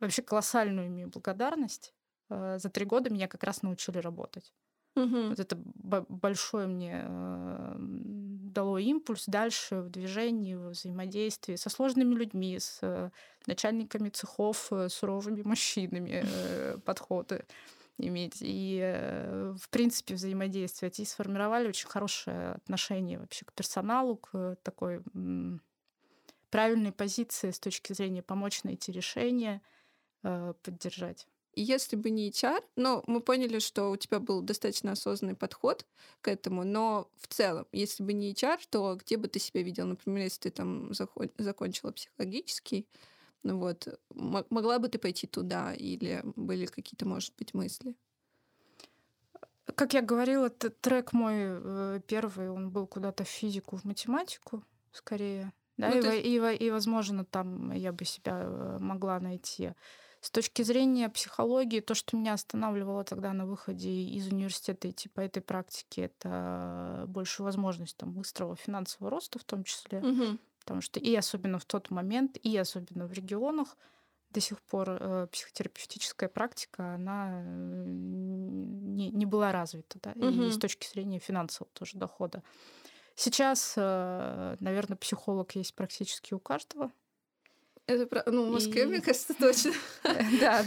вообще 0.00 0.22
колоссальную 0.22 0.88
имею 0.88 1.08
благодарность 1.08 1.95
за 2.28 2.70
три 2.70 2.84
года 2.84 3.10
меня 3.10 3.28
как 3.28 3.44
раз 3.44 3.62
научили 3.62 3.98
работать. 3.98 4.52
Угу. 4.96 5.28
Вот 5.28 5.40
это 5.40 5.56
большое 5.56 6.66
мне 6.66 7.02
э, 7.04 7.74
дало 7.78 8.78
импульс 8.78 9.24
дальше 9.26 9.82
в 9.82 9.90
движении, 9.90 10.54
в 10.54 10.70
взаимодействии 10.70 11.56
со 11.56 11.68
сложными 11.68 12.14
людьми, 12.14 12.58
с 12.58 12.78
э, 12.80 13.10
начальниками 13.46 14.08
цехов, 14.08 14.68
э, 14.72 14.88
суровыми 14.88 15.42
мужчинами 15.42 16.22
э, 16.24 16.78
подходы 16.84 17.44
иметь. 17.98 18.38
И, 18.40 18.80
э, 18.82 19.54
в 19.60 19.68
принципе, 19.68 20.14
взаимодействовать. 20.14 20.98
И 20.98 21.04
сформировали 21.04 21.68
очень 21.68 21.88
хорошее 21.88 22.52
отношение 22.52 23.18
вообще 23.18 23.44
к 23.44 23.52
персоналу, 23.52 24.16
к 24.16 24.56
такой 24.62 25.02
правильной 26.48 26.92
позиции 26.92 27.50
с 27.50 27.60
точки 27.60 27.92
зрения 27.92 28.22
помочь 28.22 28.62
найти 28.62 28.92
решение, 28.92 29.60
э, 30.22 30.54
поддержать 30.62 31.28
если 31.62 31.96
бы 31.96 32.10
не 32.10 32.30
HR, 32.30 32.62
но 32.76 33.02
мы 33.06 33.20
поняли, 33.20 33.58
что 33.58 33.90
у 33.90 33.96
тебя 33.96 34.20
был 34.20 34.42
достаточно 34.42 34.92
осознанный 34.92 35.34
подход 35.34 35.86
к 36.20 36.28
этому, 36.28 36.64
но 36.64 37.10
в 37.16 37.28
целом, 37.28 37.66
если 37.72 38.02
бы 38.02 38.12
не 38.12 38.32
HR, 38.32 38.60
то 38.70 38.94
где 38.96 39.16
бы 39.16 39.28
ты 39.28 39.38
себя 39.38 39.62
видел? 39.62 39.86
Например, 39.86 40.24
если 40.24 40.42
ты 40.42 40.50
там 40.50 40.92
закончила 41.38 41.92
психологический, 41.92 42.86
ну 43.42 43.58
вот, 43.58 43.88
могла 44.10 44.78
бы 44.78 44.88
ты 44.88 44.98
пойти 44.98 45.26
туда 45.26 45.72
или 45.72 46.22
были 46.36 46.66
какие-то, 46.66 47.06
может 47.06 47.34
быть, 47.38 47.54
мысли? 47.54 47.94
Как 49.74 49.94
я 49.94 50.02
говорила, 50.02 50.50
трек 50.50 51.12
мой 51.12 51.34
э, 51.36 52.00
первый, 52.06 52.50
он 52.50 52.70
был 52.70 52.86
куда-то 52.86 53.24
в 53.24 53.28
физику, 53.28 53.76
в 53.76 53.84
математику, 53.84 54.62
скорее. 54.92 55.52
Да, 55.76 55.90
ну, 55.90 56.00
и, 56.00 56.16
есть... 56.16 56.60
и, 56.60 56.66
и, 56.66 56.70
возможно, 56.70 57.24
там 57.24 57.72
я 57.72 57.92
бы 57.92 58.04
себя 58.04 58.40
э, 58.42 58.78
могла 58.80 59.20
найти. 59.20 59.72
С 60.26 60.30
точки 60.30 60.62
зрения 60.62 61.08
психологии, 61.08 61.78
то, 61.78 61.94
что 61.94 62.16
меня 62.16 62.32
останавливало 62.32 63.04
тогда 63.04 63.32
на 63.32 63.46
выходе 63.46 63.88
из 63.88 64.26
университета 64.26 64.90
идти 64.90 65.08
по 65.08 65.20
этой 65.20 65.40
практике, 65.40 66.06
это 66.06 67.04
больше 67.06 67.44
возможность 67.44 67.96
там, 67.96 68.10
быстрого 68.10 68.56
финансового 68.56 69.08
роста 69.08 69.38
в 69.38 69.44
том 69.44 69.62
числе. 69.62 70.00
Угу. 70.00 70.38
Потому 70.58 70.80
что 70.80 70.98
и 70.98 71.14
особенно 71.14 71.60
в 71.60 71.64
тот 71.64 71.92
момент, 71.92 72.38
и 72.42 72.56
особенно 72.56 73.06
в 73.06 73.12
регионах 73.12 73.76
до 74.30 74.40
сих 74.40 74.60
пор 74.62 74.88
э, 74.90 75.28
психотерапевтическая 75.30 76.28
практика, 76.28 76.94
она 76.96 77.44
не, 77.44 79.10
не 79.10 79.26
была 79.26 79.52
развита. 79.52 80.00
Да? 80.02 80.10
Угу. 80.16 80.42
И 80.42 80.50
с 80.50 80.58
точки 80.58 80.88
зрения 80.88 81.20
финансового 81.20 81.70
тоже 81.72 81.98
дохода. 81.98 82.42
Сейчас, 83.14 83.74
э, 83.76 84.56
наверное, 84.58 84.96
психолог 84.96 85.54
есть 85.54 85.76
практически 85.76 86.34
у 86.34 86.40
каждого. 86.40 86.90
Это. 87.86 88.22
Ну, 88.30 88.48
в 88.48 88.52
Москве, 88.52 88.82
и... 88.82 88.86
мне 88.86 89.00
кажется, 89.00 89.34
точно. 89.34 89.72
Да, 90.40 90.64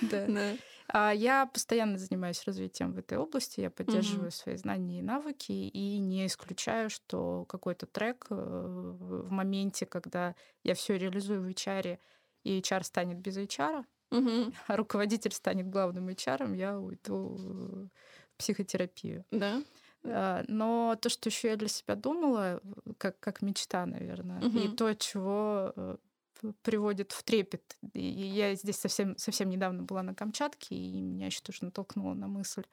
да. 0.02 0.56
А 0.90 1.12
я 1.12 1.44
постоянно 1.46 1.98
занимаюсь 1.98 2.44
развитием 2.44 2.92
в 2.94 2.98
этой 2.98 3.18
области, 3.18 3.60
я 3.60 3.70
поддерживаю 3.70 4.30
свои 4.30 4.56
знания 4.56 5.00
и 5.00 5.02
навыки, 5.02 5.52
и 5.52 5.98
не 5.98 6.26
исключаю, 6.26 6.88
что 6.88 7.44
какой-то 7.44 7.84
трек 7.84 8.26
э, 8.30 8.34
в 8.34 9.30
моменте, 9.30 9.84
когда 9.84 10.34
я 10.64 10.74
все 10.74 10.96
реализую 10.96 11.42
в 11.42 11.46
HR, 11.46 11.98
и 12.44 12.60
HR 12.60 12.84
станет 12.84 13.18
без 13.18 13.36
HR, 13.36 13.84
а 14.66 14.76
руководитель 14.76 15.32
станет 15.32 15.68
главным 15.68 16.08
HR, 16.08 16.56
я 16.56 16.78
уйду 16.78 17.36
в 17.36 17.90
психотерапию. 18.38 19.26
Да. 19.30 19.62
А, 20.04 20.42
но 20.48 20.96
то, 21.00 21.08
что 21.10 21.28
еще 21.28 21.48
я 21.48 21.56
для 21.56 21.68
себя 21.68 21.96
думала, 21.96 22.62
как, 22.98 23.18
как 23.20 23.42
мечта, 23.42 23.84
наверное, 23.84 24.40
угу. 24.40 24.58
и 24.58 24.68
то, 24.68 24.94
чего 24.94 25.72
э, 25.76 25.96
приводит 26.62 27.12
в 27.12 27.22
трепет. 27.22 27.76
И 27.94 28.02
я 28.02 28.54
здесь 28.54 28.76
совсем, 28.76 29.16
совсем 29.16 29.48
недавно 29.48 29.82
была 29.82 30.02
на 30.02 30.14
Камчатке, 30.14 30.74
и 30.74 31.00
меня 31.00 31.26
еще 31.26 31.40
тоже 31.40 31.64
натолкнуло 31.64 32.14
на 32.14 32.26
мысль. 32.26 32.64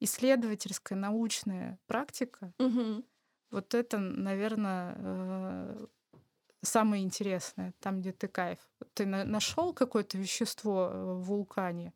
Исследовательская, 0.00 0.98
научная 0.98 1.78
практика, 1.86 2.52
угу. 2.58 3.04
вот 3.50 3.74
это, 3.74 3.98
наверное, 3.98 4.96
э, 4.98 5.86
самое 6.62 7.04
интересное, 7.04 7.72
там, 7.80 8.00
где 8.00 8.12
ты 8.12 8.28
кайф. 8.28 8.58
Ты 8.94 9.06
нашел 9.06 9.72
какое-то 9.72 10.18
вещество 10.18 10.90
э, 10.92 11.14
в 11.14 11.22
вулкане, 11.22 11.92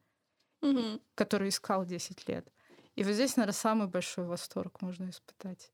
угу. 0.63 1.01
которое 1.15 1.49
искал 1.49 1.85
10 1.85 2.29
лет. 2.29 2.51
И 2.95 3.05
вот 3.05 3.13
здесь, 3.13 3.37
наверное, 3.37 3.55
самый 3.55 3.89
большой 3.89 4.25
восторг 4.25 4.81
можно 4.83 5.11
испытать. 5.11 5.71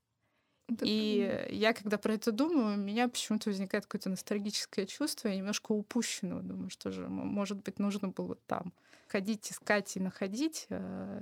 Это 0.67 0.85
и 0.87 1.47
я, 1.51 1.75
когда 1.75 1.99
про 1.99 2.15
это 2.15 2.33
думаю, 2.33 2.75
у 2.75 2.81
меня 2.81 3.09
почему-то 3.09 3.51
возникает 3.51 3.85
какое-то 3.85 4.09
ностальгическое 4.09 4.87
чувство, 4.87 5.29
я 5.29 5.37
немножко 5.37 5.73
упущенного. 5.73 6.43
Думаю, 6.43 6.71
что 6.71 6.91
же, 6.91 7.07
может 7.09 7.63
быть, 7.63 7.79
нужно 7.79 8.09
было 8.09 8.37
там 8.47 8.73
ходить, 9.09 9.53
искать 9.53 9.97
и 9.97 10.01
находить. 10.01 10.67
А, 10.71 11.21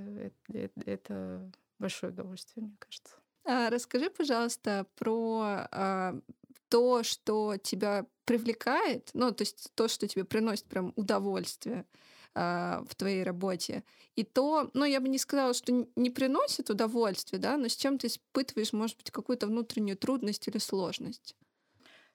это, 0.49 0.81
это 0.87 1.51
большое 1.79 2.13
удовольствие, 2.13 2.65
мне 2.65 2.77
кажется. 2.79 3.15
А, 3.45 3.71
расскажи, 3.71 4.11
пожалуйста, 4.11 4.87
про 4.95 5.67
а, 5.73 6.15
то, 6.69 7.03
что 7.03 7.57
тебя 7.57 8.07
привлекает, 8.25 9.11
ну, 9.15 9.33
то 9.33 9.43
есть 9.43 9.73
то, 9.75 9.89
что 9.89 10.07
тебе 10.07 10.25
приносит 10.25 10.67
прям 10.67 10.93
удовольствие 10.95 11.85
а, 12.35 12.83
в 12.89 12.95
твоей 12.95 13.25
работе. 13.25 13.85
И 14.17 14.25
то, 14.25 14.71
ну, 14.75 14.85
я 14.85 15.01
бы 15.01 15.09
не 15.09 15.19
сказала, 15.19 15.53
что 15.55 15.87
не 15.97 16.11
приносит 16.11 16.71
удовольствие, 16.71 17.41
да, 17.41 17.57
но 17.57 17.69
с 17.69 17.77
чем 17.77 17.99
ты 17.99 18.07
испытываешь, 18.07 18.73
может 18.73 18.97
быть, 18.97 19.11
какую-то 19.11 19.47
внутреннюю 19.47 19.97
трудность 19.97 20.49
или 20.49 20.59
сложность. 20.59 21.37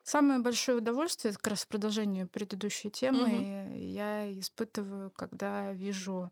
Самое 0.04 0.40
большое 0.40 0.78
удовольствие, 0.78 1.34
как 1.34 1.48
раз 1.48 1.66
продолжение 1.66 2.26
предыдущей 2.26 2.90
темы, 2.90 3.68
угу. 3.68 3.76
я 3.76 4.32
испытываю, 4.40 5.12
когда 5.12 5.74
вижу, 5.74 6.32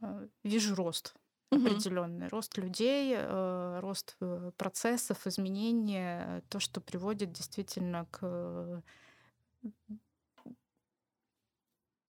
э, 0.00 0.28
вижу 0.42 0.74
рост 0.74 1.14
определенный, 1.50 2.28
рост 2.28 2.58
людей, 2.58 3.14
э, 3.16 3.78
рост 3.80 4.16
э, 4.20 4.50
процессов, 4.56 5.26
изменения, 5.26 6.42
то, 6.48 6.58
что 6.58 6.80
приводит 6.80 7.32
действительно 7.32 8.06
к 8.10 8.82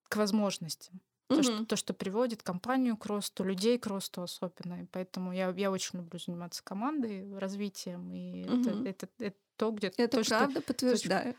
к 0.07 0.15
возможностям. 0.17 1.01
То, 1.27 1.43
что, 1.43 1.65
то, 1.65 1.75
что 1.75 1.93
приводит 1.93 2.41
компанию 2.41 2.95
к 2.95 3.05
росту, 3.05 3.43
людей 3.43 3.77
к 3.77 3.85
росту 3.87 4.21
особенно. 4.21 4.81
И 4.81 4.85
поэтому 4.85 5.33
я, 5.33 5.49
я 5.49 5.71
очень 5.71 5.99
люблю 5.99 6.17
заниматься 6.19 6.63
командой, 6.63 7.37
развитием. 7.37 8.13
И 8.13 8.45
угу. 8.45 8.61
это, 8.61 8.89
это, 8.89 9.07
это 9.19 9.37
то, 9.57 9.71
где... 9.71 9.87
Это 9.87 10.07
точка, 10.17 10.37
правда, 10.37 10.61
подтверждаю. 10.61 11.35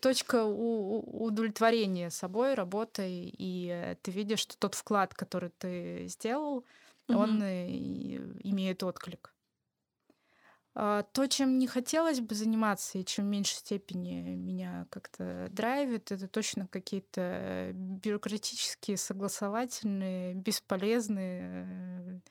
Точка 0.00 0.44
удовлетворения 0.44 2.10
собой, 2.10 2.52
работой. 2.54 3.34
И 3.38 3.96
ты 4.02 4.10
видишь, 4.10 4.40
что 4.40 4.58
тот 4.58 4.74
вклад, 4.74 5.14
который 5.14 5.50
ты 5.56 6.04
сделал, 6.06 6.66
он 7.08 7.42
имеет 7.42 8.82
отклик. 8.82 9.32
А, 10.74 11.02
то, 11.02 11.26
чем 11.26 11.58
не 11.58 11.66
хотелось 11.66 12.20
бы 12.20 12.34
заниматься 12.34 12.98
и 12.98 13.04
чем 13.04 13.26
в 13.26 13.28
меньшей 13.28 13.56
степени 13.56 14.20
меня 14.36 14.86
как-то 14.90 15.48
драйвит, 15.50 16.12
это 16.12 16.28
точно 16.28 16.68
какие-то 16.68 17.72
бюрократические, 17.74 18.96
согласовательные, 18.96 20.34
бесполезные 20.34 22.22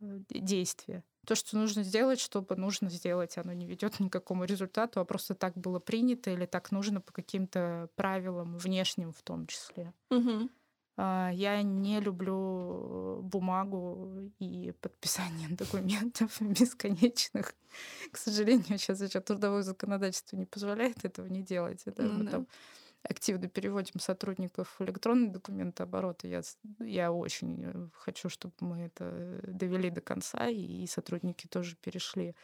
э, 0.00 0.18
действия. 0.30 1.04
То, 1.26 1.34
что 1.36 1.56
нужно 1.56 1.84
сделать, 1.84 2.18
чтобы 2.18 2.56
нужно 2.56 2.90
сделать, 2.90 3.38
оно 3.38 3.52
не 3.52 3.66
ведет 3.66 4.00
ни 4.00 4.08
к 4.08 4.12
какому 4.12 4.44
результату, 4.44 4.98
а 4.98 5.04
просто 5.04 5.34
так 5.34 5.56
было 5.56 5.78
принято 5.78 6.30
или 6.30 6.46
так 6.46 6.72
нужно 6.72 7.00
по 7.00 7.12
каким-то 7.12 7.88
правилам, 7.94 8.56
внешним 8.56 9.12
в 9.12 9.22
том 9.22 9.46
числе. 9.46 9.92
Угу. 10.10 10.48
А, 11.02 11.30
я 11.32 11.62
не 11.62 11.98
люблю 11.98 13.20
бумагу 13.22 14.30
и 14.38 14.72
подписание 14.82 15.48
документов 15.56 16.36
бесконечных. 16.40 17.54
К 18.12 18.18
сожалению, 18.18 18.76
сейчас 18.76 19.00
еще 19.00 19.20
трудовое 19.20 19.62
законодательство 19.62 20.36
не 20.36 20.44
позволяет 20.44 21.02
этого 21.06 21.26
не 21.26 21.42
делать. 21.42 21.82
Это 21.86 22.02
ну, 22.02 22.18
мы 22.18 22.24
да. 22.24 22.30
там 22.32 22.46
активно 23.02 23.48
переводим 23.48 23.98
сотрудников 23.98 24.76
в 24.78 24.82
электронный 24.82 25.30
документооборот. 25.30 26.22
Я, 26.22 26.42
я 26.80 27.12
очень 27.12 27.62
э, 27.64 27.88
хочу, 27.94 28.28
чтобы 28.28 28.52
мы 28.60 28.80
это 28.80 29.40
довели 29.44 29.88
до 29.88 30.02
конца, 30.02 30.48
и 30.48 30.86
сотрудники 30.86 31.46
тоже 31.46 31.76
перешли. 31.76 32.34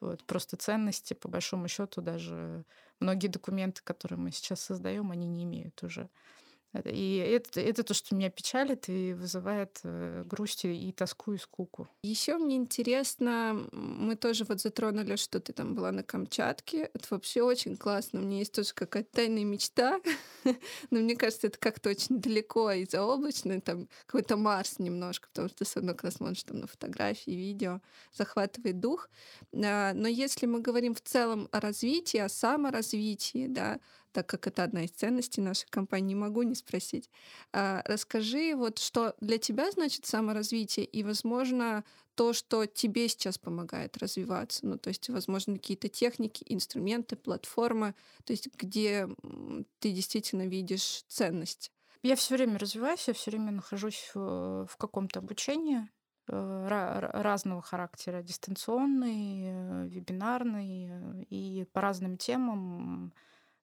Вот. 0.00 0.24
Просто 0.24 0.56
ценности, 0.56 1.12
по 1.12 1.28
большому 1.28 1.68
счету, 1.68 2.00
даже 2.00 2.64
многие 2.98 3.28
документы, 3.28 3.82
которые 3.84 4.18
мы 4.18 4.30
сейчас 4.30 4.62
создаем, 4.62 5.10
они 5.10 5.26
не 5.26 5.44
имеют 5.44 5.82
уже 5.82 6.08
и 6.84 7.16
это, 7.16 7.60
это 7.60 7.82
то, 7.82 7.94
что 7.94 8.14
меня 8.14 8.30
печалит 8.30 8.88
и 8.88 9.14
вызывает 9.14 9.80
э, 9.82 10.24
грусть 10.26 10.64
и 10.64 10.92
тоску 10.92 11.32
и 11.32 11.38
скуку. 11.38 11.88
Еще 12.02 12.36
мне 12.36 12.56
интересно, 12.56 13.66
мы 13.72 14.16
тоже 14.16 14.44
вот 14.44 14.60
затронули, 14.60 15.16
что 15.16 15.40
ты 15.40 15.52
там 15.52 15.74
была 15.74 15.92
на 15.92 16.02
Камчатке. 16.02 16.90
Это 16.92 17.06
вообще 17.10 17.42
очень 17.42 17.76
классно. 17.76 18.20
У 18.20 18.24
меня 18.24 18.38
есть 18.38 18.52
тоже 18.52 18.74
какая-то 18.74 19.10
тайная 19.12 19.44
мечта, 19.44 20.00
но 20.90 21.00
мне 21.00 21.16
кажется, 21.16 21.46
это 21.46 21.58
как-то 21.58 21.90
очень 21.90 22.20
далеко 22.20 22.70
и 22.72 22.86
заоблачно, 22.86 23.60
там 23.60 23.88
какой-то 24.06 24.36
Марс 24.36 24.78
немножко, 24.78 25.28
потому 25.28 25.48
что 25.48 25.64
все 25.64 25.80
равно, 25.80 25.94
когда 25.94 26.10
смотришь 26.10 26.44
там 26.44 26.60
на 26.60 26.66
фотографии, 26.66 27.30
видео, 27.30 27.80
захватывает 28.12 28.80
дух. 28.80 29.08
А, 29.54 29.92
но 29.94 30.08
если 30.08 30.46
мы 30.46 30.60
говорим 30.60 30.94
в 30.94 31.00
целом 31.00 31.48
о 31.52 31.60
развитии, 31.60 32.18
о 32.18 32.28
саморазвитии, 32.28 33.46
да, 33.48 33.80
так 34.16 34.26
как 34.26 34.46
это 34.46 34.64
одна 34.64 34.84
из 34.84 34.92
ценностей 34.92 35.42
нашей 35.42 35.68
компании, 35.68 36.14
могу 36.14 36.40
не 36.40 36.54
спросить. 36.54 37.10
А, 37.52 37.82
расскажи, 37.84 38.54
вот 38.56 38.78
что 38.78 39.14
для 39.20 39.36
тебя 39.36 39.70
значит 39.70 40.06
саморазвитие 40.06 40.86
и, 40.86 41.02
возможно, 41.02 41.84
то, 42.14 42.32
что 42.32 42.64
тебе 42.64 43.10
сейчас 43.10 43.36
помогает 43.36 43.98
развиваться. 43.98 44.64
Ну, 44.64 44.78
то 44.78 44.88
есть, 44.88 45.10
возможно, 45.10 45.56
какие-то 45.56 45.90
техники, 45.90 46.42
инструменты, 46.48 47.14
платформы, 47.14 47.94
то 48.24 48.30
есть, 48.30 48.48
где 48.56 49.06
ты 49.80 49.92
действительно 49.92 50.46
видишь 50.46 51.04
ценность. 51.08 51.70
Я 52.02 52.16
все 52.16 52.36
время 52.36 52.58
развиваюсь, 52.58 53.06
я 53.08 53.12
все 53.12 53.30
время 53.30 53.50
нахожусь 53.50 54.12
в, 54.14 54.76
каком-то 54.78 55.18
обучении 55.18 55.86
э, 56.28 56.68
разного 57.12 57.60
характера, 57.60 58.22
дистанционный, 58.22 59.42
э, 59.44 59.86
вебинарный 59.88 60.88
э, 60.88 61.22
и 61.28 61.66
по 61.74 61.82
разным 61.82 62.16
темам 62.16 63.12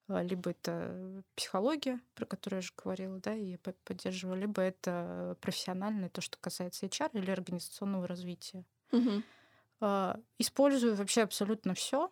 либо 0.07 0.51
это 0.51 1.23
психология, 1.35 1.99
про 2.15 2.25
которую 2.25 2.57
я 2.59 2.61
же 2.61 2.73
говорила, 2.77 3.19
да, 3.19 3.33
и 3.33 3.51
я 3.51 3.57
поддерживаю, 3.85 4.39
либо 4.39 4.61
это 4.61 5.37
профессиональное, 5.41 6.09
то, 6.09 6.21
что 6.21 6.37
касается 6.39 6.85
HR 6.85 7.11
или 7.13 7.31
организационного 7.31 8.07
развития. 8.07 8.65
Угу. 8.91 9.23
Использую 10.39 10.95
вообще 10.95 11.23
абсолютно 11.23 11.73
все. 11.73 12.11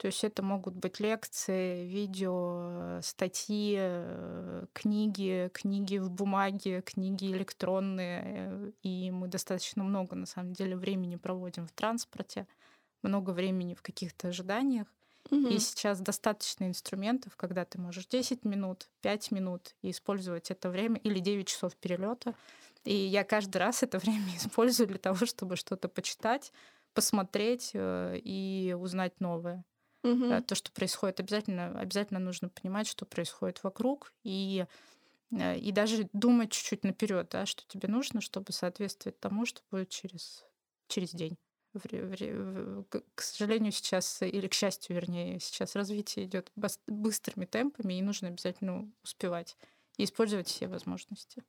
То 0.00 0.06
есть 0.06 0.24
это 0.24 0.42
могут 0.42 0.74
быть 0.74 0.98
лекции, 0.98 1.86
видео, 1.86 3.00
статьи, 3.02 3.76
э, 3.78 4.66
книги, 4.72 5.50
книги 5.52 5.98
в 5.98 6.10
бумаге, 6.10 6.80
книги 6.80 7.30
электронные. 7.30 8.72
И 8.82 9.10
мы 9.10 9.28
достаточно 9.28 9.84
много, 9.84 10.16
на 10.16 10.24
самом 10.24 10.54
деле, 10.54 10.74
времени 10.74 11.16
проводим 11.16 11.66
в 11.66 11.72
транспорте, 11.72 12.46
много 13.02 13.32
времени 13.32 13.74
в 13.74 13.82
каких-то 13.82 14.28
ожиданиях. 14.28 14.86
Угу. 15.30 15.48
И 15.48 15.58
сейчас 15.58 16.00
достаточно 16.00 16.64
инструментов, 16.64 17.36
когда 17.36 17.64
ты 17.64 17.80
можешь 17.80 18.06
10 18.06 18.44
минут, 18.44 18.88
5 19.02 19.30
минут 19.30 19.74
и 19.82 19.90
использовать 19.90 20.50
это 20.50 20.70
время 20.70 20.96
или 20.96 21.20
9 21.20 21.46
часов 21.46 21.76
перелета. 21.76 22.34
И 22.84 22.94
я 22.94 23.24
каждый 23.24 23.58
раз 23.58 23.82
это 23.82 23.98
время 24.00 24.36
использую 24.36 24.88
для 24.88 24.98
того, 24.98 25.26
чтобы 25.26 25.56
что-то 25.56 25.88
почитать, 25.88 26.52
посмотреть 26.94 27.70
э, 27.74 28.18
и 28.18 28.74
узнать 28.78 29.20
новое. 29.20 29.64
Угу. 30.02 30.42
То, 30.46 30.54
что 30.54 30.72
происходит, 30.72 31.20
обязательно, 31.20 31.78
обязательно 31.78 32.20
нужно 32.20 32.48
понимать, 32.48 32.86
что 32.86 33.04
происходит 33.04 33.62
вокруг, 33.62 34.12
и, 34.24 34.66
э, 35.30 35.58
и 35.58 35.70
даже 35.70 36.08
думать 36.12 36.50
чуть-чуть 36.50 36.82
наперед, 36.82 37.28
да, 37.30 37.46
что 37.46 37.62
тебе 37.68 37.88
нужно, 37.88 38.20
чтобы 38.20 38.52
соответствовать 38.52 39.20
тому, 39.20 39.44
что 39.46 39.60
будет 39.70 39.90
через, 39.90 40.44
через 40.88 41.10
день 41.10 41.36
к 41.72 43.22
сожалению, 43.22 43.72
сейчас, 43.72 44.22
или 44.22 44.48
к 44.48 44.54
счастью, 44.54 44.96
вернее, 44.96 45.38
сейчас 45.40 45.76
развитие 45.76 46.26
идет 46.26 46.50
быстрыми 46.86 47.44
темпами, 47.44 47.94
и 47.94 48.02
нужно 48.02 48.28
обязательно 48.28 48.90
успевать. 49.02 49.56
и 49.96 50.04
использовать 50.04 50.48
все 50.48 50.66
возможности. 50.66 51.42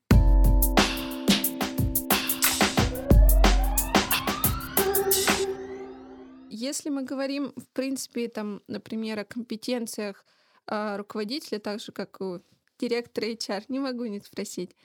Если 6.49 6.89
мы 6.89 7.03
говорим, 7.03 7.53
в 7.55 7.67
принципе, 7.69 8.27
там, 8.27 8.62
например, 8.67 9.19
о 9.19 9.25
компетенциях 9.25 10.25
э, 10.67 10.97
руководителя, 10.97 11.60
так 11.60 11.79
же, 11.79 11.91
как 11.91 12.19
у 12.21 12.41
директора 12.81 13.27
HR, 13.27 13.65
не 13.69 13.79
могу 13.79 14.05
не 14.05 14.19
спросить, 14.19 14.75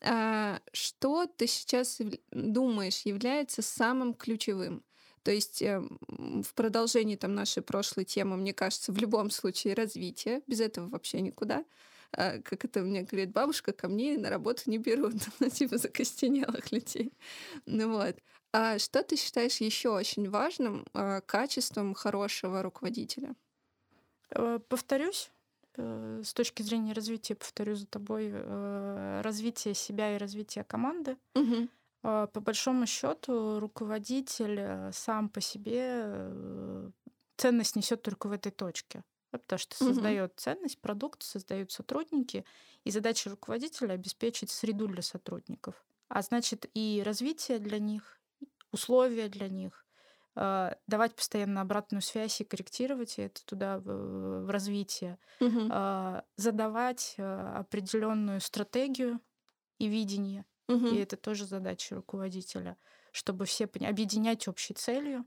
э, 0.00 0.58
что 0.72 1.26
ты 1.26 1.46
сейчас 1.46 2.00
думаешь 2.30 3.02
является 3.02 3.62
самым 3.62 4.14
ключевым? 4.14 4.82
То 5.22 5.30
есть 5.30 5.62
э, 5.62 5.80
в 6.08 6.54
продолжении 6.54 7.16
там 7.16 7.34
нашей 7.34 7.62
прошлой 7.62 8.04
темы, 8.04 8.36
мне 8.36 8.52
кажется, 8.52 8.92
в 8.92 8.98
любом 8.98 9.30
случае 9.30 9.74
развитие, 9.74 10.42
без 10.46 10.60
этого 10.60 10.88
вообще 10.88 11.20
никуда. 11.20 11.64
А, 12.14 12.38
как 12.40 12.64
это 12.64 12.80
мне 12.80 13.02
говорит 13.02 13.32
бабушка, 13.32 13.72
ко 13.72 13.88
мне 13.88 14.18
на 14.18 14.30
работу 14.30 14.62
не 14.66 14.78
берут, 14.78 15.14
ну, 15.40 15.48
типа 15.48 15.78
закостенелых 15.78 16.72
людей. 16.72 17.12
Ну 17.66 17.92
вот. 17.92 18.16
А 18.52 18.78
что 18.78 19.02
ты 19.02 19.16
считаешь 19.16 19.58
еще 19.58 19.90
очень 19.90 20.28
важным 20.28 20.84
а, 20.92 21.20
качеством 21.20 21.94
хорошего 21.94 22.62
руководителя? 22.62 23.34
Э, 24.30 24.58
повторюсь, 24.68 25.30
с 25.76 26.34
точки 26.34 26.62
зрения 26.62 26.92
развития, 26.92 27.34
повторю 27.34 27.74
за 27.74 27.86
тобой, 27.86 28.30
э, 28.32 29.20
развитие 29.22 29.74
себя 29.74 30.14
и 30.14 30.18
развитие 30.18 30.64
команды. 30.64 31.16
Угу. 31.34 31.68
По 32.02 32.40
большому 32.40 32.86
счету, 32.86 33.60
руководитель 33.60 34.92
сам 34.92 35.28
по 35.28 35.40
себе 35.40 36.90
ценность 37.36 37.76
несет 37.76 38.02
только 38.02 38.26
в 38.26 38.32
этой 38.32 38.50
точке. 38.50 39.04
Потому 39.30 39.58
что 39.58 39.76
создает 39.76 40.34
ценность, 40.36 40.78
продукт, 40.80 41.22
создают 41.22 41.72
сотрудники, 41.72 42.44
и 42.84 42.90
задача 42.90 43.30
руководителя 43.30 43.94
обеспечить 43.94 44.50
среду 44.50 44.88
для 44.88 45.00
сотрудников. 45.00 45.74
А 46.08 46.20
значит, 46.20 46.68
и 46.74 47.02
развитие 47.02 47.58
для 47.58 47.78
них, 47.78 48.20
условия 48.72 49.28
для 49.28 49.48
них, 49.48 49.81
давать 50.34 51.14
постоянно 51.14 51.60
обратную 51.60 52.00
связь 52.00 52.40
и 52.40 52.44
корректировать 52.44 53.18
это 53.18 53.44
туда 53.44 53.78
в, 53.78 54.44
в 54.44 54.50
развитие, 54.50 55.18
угу. 55.40 55.68
задавать 56.36 57.16
а, 57.18 57.58
определенную 57.58 58.40
стратегию 58.40 59.20
и 59.78 59.88
видение. 59.88 60.46
Угу. 60.68 60.86
И 60.86 60.96
это 60.96 61.16
тоже 61.16 61.44
задача 61.44 61.96
руководителя, 61.96 62.78
чтобы 63.12 63.44
все 63.44 63.64
объединять 63.64 64.48
общей 64.48 64.74
целью 64.74 65.26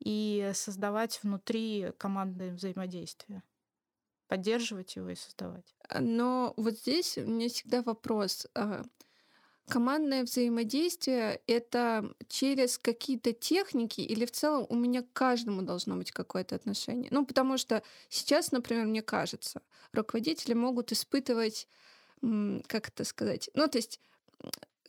и 0.00 0.50
создавать 0.54 1.22
внутри 1.22 1.92
командное 1.96 2.52
взаимодействие 2.52 3.42
поддерживать 4.30 4.94
его 4.94 5.10
и 5.10 5.16
создавать. 5.16 5.74
Но 5.98 6.54
вот 6.56 6.78
здесь 6.78 7.18
у 7.18 7.22
меня 7.22 7.48
всегда 7.48 7.82
вопрос. 7.82 8.46
Командное 9.70 10.24
взаимодействие— 10.24 11.40
это 11.46 12.12
через 12.28 12.76
какие-то 12.78 13.32
техники 13.32 14.00
или 14.00 14.26
в 14.26 14.32
целом 14.32 14.66
у 14.68 14.74
меня 14.74 15.02
к 15.02 15.12
каждому 15.12 15.62
должно 15.62 15.96
быть 15.96 16.10
какое-то 16.10 16.56
отношение? 16.56 17.08
Ну, 17.10 17.24
потому 17.24 17.56
что 17.56 17.82
сейчас, 18.08 18.52
например, 18.52 18.86
мне 18.86 19.02
кажется, 19.02 19.62
руководители 19.92 20.54
могут 20.54 20.92
испытывать, 20.92 21.68
как 22.20 22.88
это 22.88 23.04
сказать, 23.04 23.48
ну, 23.54 23.68
то 23.68 23.78
есть 23.78 24.00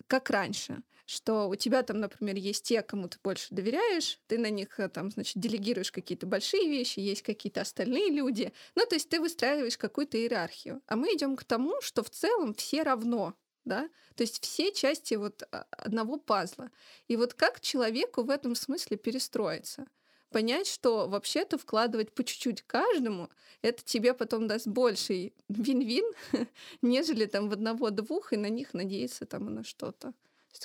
как 0.08 0.30
раньше, 0.30 0.84
что 1.06 1.48
у 1.48 1.56
тебя 1.56 1.84
там, 1.84 2.00
например, 2.00 2.36
есть 2.36 2.64
те, 2.64 2.82
кому 2.82 3.08
ты 3.08 3.18
больше 3.24 3.48
доверяешь, 3.52 4.20
ты 4.28 4.38
на 4.38 4.50
них 4.50 4.80
э, 4.80 4.90
там, 4.90 5.12
значит, 5.12 5.38
делегируешь 5.38 5.92
какие-то 5.92 6.26
большие 6.26 6.70
вещи, 6.70 7.00
есть 7.00 7.22
какие-то 7.22 7.62
остальные 7.62 8.12
люди. 8.12 8.52
Ну, 8.76 8.86
то 8.86 8.96
есть 8.96 9.10
ты 9.10 9.20
выстраиваешь 9.20 9.78
какую-то 9.78 10.18
иерархию. 10.18 10.82
А 10.88 10.96
мы 10.96 11.14
идем 11.14 11.36
к 11.36 11.44
тому, 11.44 11.82
что 11.82 12.04
в 12.04 12.10
целом 12.10 12.54
все 12.54 12.84
равно 12.84 13.36
да, 13.66 13.90
то 14.16 14.24
есть 14.24 14.44
все 14.44 14.72
части 14.72 15.16
вот 15.16 15.44
а, 15.52 15.66
одного 15.72 16.18
пазла. 16.18 16.72
И 17.08 17.16
вот 17.16 17.34
как 17.34 17.62
человеку 17.62 18.24
в 18.24 18.30
этом 18.30 18.56
смысле 18.56 18.98
перестроиться? 18.98 19.86
Понять, 20.30 20.68
что 20.68 21.08
вообще-то 21.08 21.58
вкладывать 21.58 22.14
по 22.14 22.24
чуть-чуть 22.24 22.62
каждому, 22.62 23.30
это 23.62 23.84
тебе 23.84 24.14
потом 24.14 24.48
даст 24.48 24.66
больший 24.66 25.34
вин-вин, 25.50 26.06
нежели 26.82 27.26
там 27.26 27.50
в 27.50 27.54
одного-двух 27.54 28.34
и 28.34 28.38
на 28.38 28.48
них 28.48 28.74
надеяться 28.74 29.26
там 29.26 29.54
на 29.54 29.64
что-то. 29.64 30.14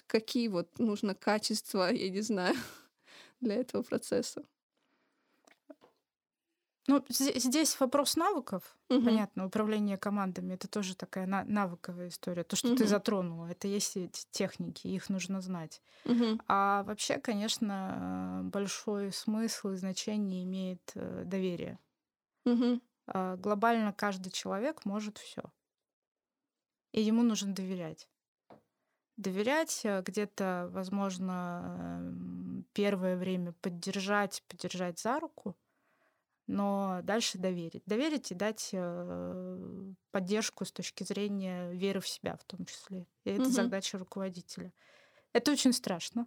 Какие 0.07 0.49
вот 0.49 0.79
нужно 0.79 1.15
качества, 1.15 1.93
я 1.93 2.09
не 2.11 2.21
знаю, 2.21 2.55
для 3.41 3.57
этого 3.57 3.83
процесса? 3.83 4.45
Ну, 6.89 7.05
здесь 7.09 7.79
вопрос 7.81 8.17
навыков. 8.17 8.77
Угу. 8.91 9.03
Понятно, 9.03 9.47
управление 9.47 9.97
командами 9.97 10.55
это 10.55 10.69
тоже 10.69 10.95
такая 10.95 11.27
навыковая 11.27 12.09
история. 12.09 12.45
То, 12.45 12.55
что 12.55 12.69
угу. 12.69 12.77
ты 12.77 12.87
затронула, 12.87 13.47
это 13.47 13.67
есть 13.67 13.97
техники, 14.31 14.87
их 14.87 15.09
нужно 15.09 15.41
знать. 15.41 15.83
Угу. 16.05 16.41
А 16.47 16.85
вообще, 16.85 17.19
конечно, 17.19 18.43
большой 18.53 19.13
смысл 19.13 19.71
и 19.71 19.77
значение 19.77 20.45
имеет 20.45 20.93
э, 20.95 21.25
доверие. 21.25 21.79
Угу. 22.45 22.81
Глобально 23.39 23.93
каждый 23.93 24.31
человек 24.31 24.85
может 24.85 25.19
все. 25.19 25.43
И 26.93 27.03
ему 27.03 27.23
нужно 27.23 27.53
доверять. 27.53 28.09
Доверять 29.17 29.81
э, 29.85 30.03
где-то, 30.03 30.69
возможно, 30.73 32.01
эм, 32.01 32.67
первое 32.73 33.17
время 33.17 33.53
поддержать, 33.61 34.43
поддержать 34.49 34.99
за 34.99 35.19
руку, 35.19 35.57
но 36.47 37.01
дальше 37.03 37.39
доверить. 37.39 37.83
Доверить 37.87 38.31
и 38.31 38.35
дать 38.35 38.71
э, 38.73 39.93
поддержку 40.11 40.65
с 40.65 40.73
точки 40.73 41.05
зрения 41.05 41.73
веры 41.73 42.01
в 42.01 42.09
себя 42.09 42.37
в 42.37 42.45
том 42.45 42.65
числе. 42.65 43.07
И 43.25 43.31
это 43.31 43.43
угу. 43.43 43.51
задача 43.51 43.99
руководителя. 43.99 44.73
Это 45.33 45.53
очень 45.53 45.73
страшно. 45.73 46.27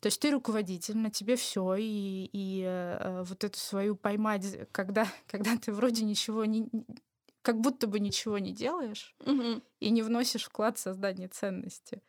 То 0.00 0.06
есть 0.06 0.20
ты 0.20 0.30
руководитель, 0.30 0.96
на 0.96 1.10
тебе 1.10 1.36
все, 1.36 1.76
и, 1.76 2.28
и 2.32 2.62
э, 2.66 3.22
вот 3.22 3.44
эту 3.44 3.58
свою 3.58 3.94
поймать, 3.94 4.44
когда, 4.72 5.06
когда 5.26 5.56
ты 5.56 5.72
вроде 5.72 6.04
ничего 6.04 6.44
не, 6.44 6.68
как 7.42 7.60
будто 7.60 7.86
бы 7.86 8.00
ничего 8.00 8.38
не 8.38 8.52
делаешь 8.52 9.14
угу. 9.20 9.62
и 9.80 9.90
не 9.90 10.02
вносишь 10.02 10.44
вклад 10.44 10.78
в 10.78 10.80
создание 10.80 11.28
ценности 11.28 12.02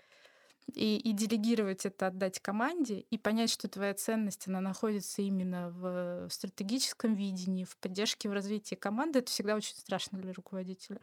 и, 0.73 0.97
и 0.97 1.11
делегировать 1.13 1.85
это, 1.85 2.07
отдать 2.07 2.39
команде, 2.39 2.99
и 2.99 3.17
понять, 3.17 3.49
что 3.49 3.67
твоя 3.67 3.93
ценность, 3.93 4.47
она 4.47 4.61
находится 4.61 5.21
именно 5.21 5.69
в 5.69 6.29
стратегическом 6.29 7.15
видении, 7.15 7.65
в 7.65 7.77
поддержке, 7.77 8.29
в 8.29 8.33
развитии 8.33 8.75
команды, 8.75 9.19
это 9.19 9.31
всегда 9.31 9.55
очень 9.55 9.75
страшно 9.75 10.19
для 10.19 10.33
руководителя. 10.33 11.01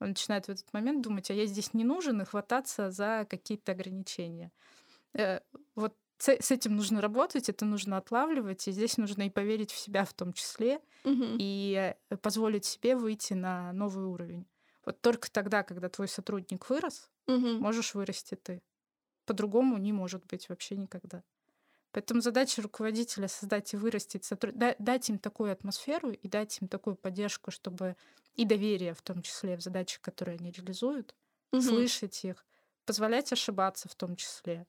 Он 0.00 0.08
начинает 0.08 0.46
в 0.46 0.50
этот 0.50 0.72
момент 0.72 1.02
думать, 1.02 1.30
а 1.30 1.34
я 1.34 1.46
здесь 1.46 1.74
не 1.74 1.84
нужен, 1.84 2.20
и 2.20 2.24
хвататься 2.24 2.90
за 2.90 3.26
какие-то 3.28 3.72
ограничения. 3.72 4.52
Э, 5.14 5.40
вот 5.74 5.96
с 6.18 6.50
этим 6.50 6.76
нужно 6.76 7.00
работать, 7.00 7.48
это 7.48 7.64
нужно 7.64 7.96
отлавливать, 7.96 8.68
и 8.68 8.72
здесь 8.72 8.96
нужно 8.96 9.26
и 9.26 9.30
поверить 9.30 9.72
в 9.72 9.78
себя 9.78 10.04
в 10.04 10.12
том 10.12 10.32
числе, 10.32 10.80
угу. 11.04 11.24
и 11.38 11.94
э, 12.10 12.16
позволить 12.16 12.64
себе 12.64 12.96
выйти 12.96 13.32
на 13.32 13.72
новый 13.72 14.04
уровень. 14.04 14.46
Вот 14.84 15.00
только 15.00 15.30
тогда, 15.30 15.62
когда 15.62 15.88
твой 15.88 16.08
сотрудник 16.08 16.68
вырос, 16.68 17.10
угу. 17.26 17.58
можешь 17.58 17.94
вырасти 17.94 18.34
ты. 18.34 18.62
По-другому 19.24 19.78
не 19.78 19.92
может 19.92 20.24
быть 20.26 20.48
вообще 20.48 20.76
никогда. 20.76 21.22
Поэтому 21.92 22.22
задача 22.22 22.62
руководителя 22.62 23.28
создать 23.28 23.72
и 23.74 23.76
вырастить 23.76 24.24
сотруд... 24.24 24.54
дать 24.56 25.10
им 25.10 25.18
такую 25.18 25.52
атмосферу 25.52 26.10
и 26.10 26.26
дать 26.26 26.60
им 26.60 26.68
такую 26.68 26.96
поддержку, 26.96 27.50
чтобы 27.50 27.96
и 28.34 28.46
доверие, 28.46 28.94
в 28.94 29.02
том 29.02 29.20
числе 29.20 29.56
в 29.56 29.60
задачах, 29.60 30.00
которые 30.00 30.38
они 30.38 30.50
реализуют, 30.50 31.14
угу. 31.52 31.60
слышать 31.60 32.24
их, 32.24 32.46
позволять 32.86 33.30
ошибаться 33.32 33.88
в 33.88 33.94
том 33.94 34.16
числе. 34.16 34.66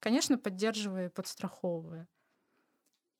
Конечно, 0.00 0.38
поддерживая 0.38 1.06
и 1.06 1.10
подстраховывая. 1.10 2.08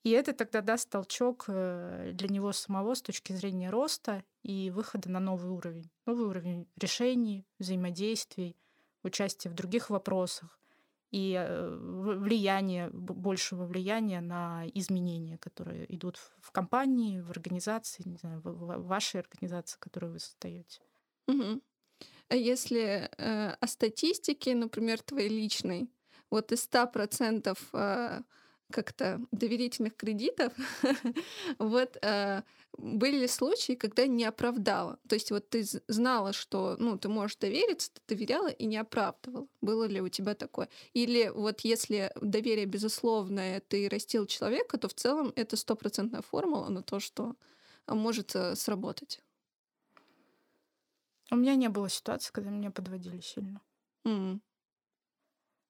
И 0.03 0.11
это 0.11 0.33
тогда 0.33 0.61
даст 0.61 0.89
толчок 0.91 1.45
э, 1.49 2.13
для 2.15 2.29
него 2.29 2.53
самого 2.53 2.95
с 2.95 3.03
точки 3.03 3.33
зрения 3.33 3.71
роста 3.71 4.25
и 4.43 4.71
выхода 4.71 5.09
на 5.11 5.21
новый 5.21 5.51
уровень. 5.51 5.91
Новый 6.05 6.27
уровень 6.27 6.69
решений, 6.77 7.45
взаимодействий, 7.59 8.57
участия 9.03 9.49
в 9.49 9.55
других 9.55 9.91
вопросах 9.91 10.61
и 11.11 11.35
э, 11.39 11.77
влияние, 11.79 12.91
большего 12.91 13.65
влияния 13.65 14.21
на 14.21 14.65
изменения, 14.75 15.39
которые 15.39 15.87
идут 15.95 16.19
в 16.41 16.51
компании, 16.51 17.21
в 17.21 17.31
организации, 17.31 18.03
не 18.05 18.17
знаю, 18.17 18.41
в 18.43 18.87
вашей 18.87 19.21
организации, 19.21 19.79
которую 19.79 20.13
вы 20.13 20.19
создаете. 20.19 20.81
Угу. 21.29 21.61
А 22.29 22.35
если 22.35 23.09
э, 23.19 23.51
о 23.61 23.67
статистике, 23.67 24.55
например, 24.55 25.01
твоей 25.01 25.29
личной, 25.29 25.91
вот 26.31 26.53
из 26.53 26.69
100% 26.69 27.57
э, 27.73 28.23
как-то 28.73 29.21
доверительных 29.33 29.97
кредитов, 29.97 30.53
вот 31.59 31.97
э, 32.03 32.43
были 32.77 33.27
случаи, 33.27 33.75
когда 33.75 34.07
не 34.07 34.25
оправдала. 34.25 34.99
То 35.09 35.15
есть 35.15 35.31
вот 35.31 35.49
ты 35.49 35.65
знала, 35.89 36.33
что 36.33 36.77
ну, 36.79 36.99
ты 36.99 37.09
можешь 37.09 37.37
довериться, 37.37 37.91
ты 37.93 38.15
доверяла 38.15 38.49
и 38.49 38.67
не 38.67 38.77
оправдывала. 38.77 39.47
Было 39.61 39.85
ли 39.85 40.01
у 40.01 40.09
тебя 40.09 40.35
такое? 40.35 40.69
Или 40.95 41.31
вот 41.35 41.61
если 41.61 42.13
доверие 42.21 42.67
безусловное, 42.67 43.61
ты 43.61 43.89
растил 43.89 44.27
человека, 44.27 44.79
то 44.79 44.89
в 44.89 44.95
целом 44.95 45.33
это 45.37 45.57
стопроцентная 45.57 46.23
формула 46.23 46.69
на 46.69 46.83
то, 46.83 47.01
что 47.01 47.37
может 47.87 48.35
э, 48.35 48.57
сработать. 48.57 49.21
У 51.31 51.37
меня 51.37 51.57
не 51.57 51.69
было 51.69 51.89
ситуации, 51.89 52.33
когда 52.33 52.51
меня 52.51 52.71
подводили 52.71 53.21
сильно. 53.21 53.61
М. 54.05 54.41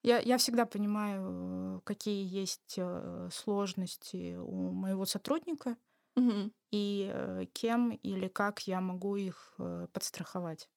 Я, 0.03 0.19
я 0.19 0.37
всегда 0.37 0.65
понимаю, 0.65 1.81
какие 1.85 2.25
есть 2.25 2.75
э, 2.77 3.29
сложности 3.31 4.35
у 4.37 4.71
моего 4.71 5.05
сотрудника 5.05 5.77
Мгм. 6.15 6.49
и 6.71 7.11
э, 7.13 7.45
кем 7.53 7.91
или 7.91 8.27
как 8.29 8.67
я 8.67 8.81
могу 8.81 9.15
их 9.17 9.55
э, 9.59 9.87
подстраховать. 9.93 10.69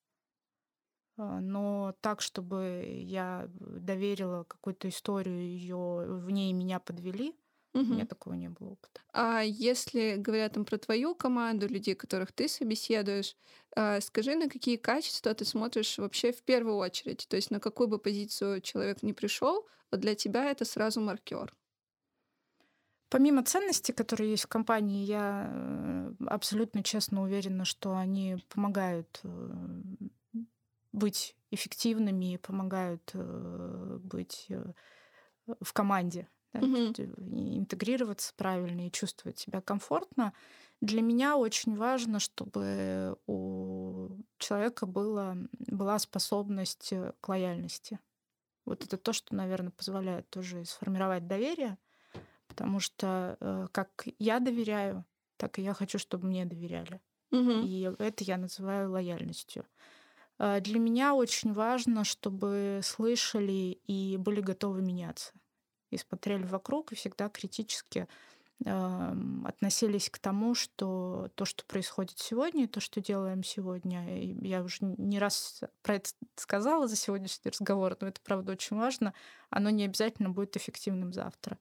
Но 1.16 1.94
так, 2.00 2.20
чтобы 2.22 2.84
я 2.98 3.46
доверила 3.50 4.44
какую-то 4.44 4.88
историю, 4.88 5.36
ее 5.40 5.76
в 5.76 6.30
ней 6.30 6.52
меня 6.52 6.80
подвели, 6.80 7.38
у 7.72 7.82
меня 7.82 8.06
такого 8.06 8.34
не 8.34 8.48
было 8.48 8.70
опыта. 8.70 9.00
А 9.12 9.42
если 9.42 10.16
говорят 10.16 10.54
там 10.54 10.64
про 10.64 10.78
твою 10.78 11.14
команду, 11.14 11.68
людей, 11.68 11.94
которых 11.94 12.32
ты 12.32 12.48
собеседуешь, 12.48 13.36
а, 13.76 14.00
скажи, 14.00 14.34
на 14.34 14.48
какие 14.48 14.76
качества 14.76 15.34
ты 15.34 15.44
смотришь 15.44 15.98
вообще 15.98 16.32
в 16.32 16.42
первую 16.42 16.76
очередь? 16.76 17.26
То 17.28 17.36
есть 17.36 17.50
на 17.50 17.60
какую 17.60 17.88
бы 17.88 17.98
позицию 17.98 18.60
человек 18.60 19.02
не 19.02 19.12
пришел, 19.12 19.66
вот 19.90 20.00
для 20.00 20.14
тебя 20.14 20.50
это 20.50 20.64
сразу 20.64 21.00
маркер. 21.00 21.54
Помимо 23.08 23.42
ценностей, 23.42 23.92
которые 23.92 24.30
есть 24.30 24.44
в 24.44 24.48
компании, 24.48 25.04
я 25.04 25.50
э, 25.52 26.12
абсолютно 26.26 26.84
честно 26.84 27.22
уверена, 27.22 27.64
что 27.64 27.96
они 27.96 28.36
помогают 28.48 29.20
э, 29.24 29.52
быть 30.92 31.36
эффективными 31.50 32.36
помогают 32.36 33.10
э, 33.14 33.98
быть 34.04 34.48
в 35.60 35.72
команде, 35.72 36.28
да, 36.52 36.62
и 37.16 37.58
интегрироваться 37.58 38.32
правильно 38.36 38.86
и 38.86 38.90
чувствовать 38.92 39.38
себя 39.38 39.60
комфортно. 39.60 40.32
Для 40.80 41.02
меня 41.02 41.36
очень 41.36 41.76
важно, 41.76 42.18
чтобы 42.20 43.16
у 43.26 44.10
человека 44.38 44.86
было, 44.86 45.36
была 45.58 45.98
способность 45.98 46.92
э, 46.92 47.12
к 47.20 47.28
лояльности. 47.28 48.00
Вот 48.66 48.84
это 48.84 48.96
то, 48.98 49.12
что, 49.12 49.34
наверное, 49.34 49.72
позволяет 49.72 50.30
тоже 50.30 50.64
сформировать 50.64 51.26
доверие, 51.26 51.78
потому 52.48 52.80
что 52.80 53.36
э, 53.40 53.68
как 53.72 54.06
я 54.18 54.40
доверяю, 54.40 55.04
так 55.36 55.58
и 55.58 55.62
я 55.62 55.74
хочу, 55.74 55.98
чтобы 55.98 56.26
мне 56.28 56.44
доверяли. 56.46 57.00
Мгм. 57.30 57.68
И 57.68 57.90
это 57.98 58.24
я 58.24 58.38
называю 58.38 58.90
лояльностью. 58.92 59.66
Э, 60.38 60.60
Для 60.60 60.78
меня 60.78 61.14
очень 61.14 61.52
важно, 61.52 62.04
чтобы 62.04 62.80
слышали 62.82 63.80
и 63.86 64.16
были 64.18 64.40
готовы 64.40 64.82
меняться. 64.82 65.32
И 65.90 65.96
смотрели 65.98 66.44
вокруг, 66.44 66.92
и 66.92 66.94
всегда 66.96 67.28
критически 67.28 68.08
эм, 68.64 69.46
относились 69.46 70.10
к 70.10 70.18
тому, 70.18 70.54
что 70.54 71.30
то, 71.34 71.44
что 71.44 71.64
происходит 71.66 72.18
сегодня, 72.18 72.64
и 72.64 72.68
то, 72.68 72.80
что 72.80 73.00
делаем 73.00 73.42
сегодня, 73.44 74.18
и 74.22 74.48
я 74.48 74.62
уже 74.62 74.78
не 74.84 75.18
раз 75.18 75.62
про 75.82 75.96
это 75.96 76.10
сказала 76.36 76.88
за 76.88 76.96
сегодняшний 76.96 77.50
разговор, 77.50 77.96
но 78.00 78.08
это 78.08 78.20
правда 78.22 78.52
очень 78.52 78.76
важно, 78.76 79.14
оно 79.50 79.70
не 79.70 79.84
обязательно 79.84 80.30
будет 80.30 80.56
эффективным 80.56 81.12
завтра. 81.12 81.58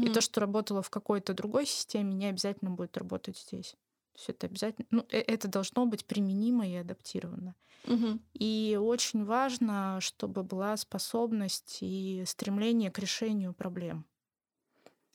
И 0.00 0.08
Мгм. 0.08 0.10
то, 0.10 0.20
что 0.22 0.40
работало 0.40 0.82
в 0.82 0.90
какой-то 0.90 1.34
другой 1.34 1.66
системе, 1.66 2.14
не 2.14 2.26
обязательно 2.26 2.70
будет 2.72 2.96
работать 2.98 3.38
здесь. 3.38 3.76
То 4.16 4.20
есть 4.20 4.28
это 4.30 4.46
обязательно, 4.46 4.86
ну, 4.90 5.06
э- 5.10 5.20
это 5.20 5.46
должно 5.46 5.84
быть 5.86 6.06
применимо 6.06 6.66
и 6.66 6.74
адаптировано. 6.74 7.54
Мгм. 7.84 8.18
И 8.34 8.78
очень 8.80 9.24
важно, 9.24 9.98
чтобы 10.00 10.42
была 10.42 10.76
способность 10.78 11.78
и 11.82 12.24
стремление 12.26 12.90
к 12.90 12.98
решению 12.98 13.52
проблем. 13.54 14.06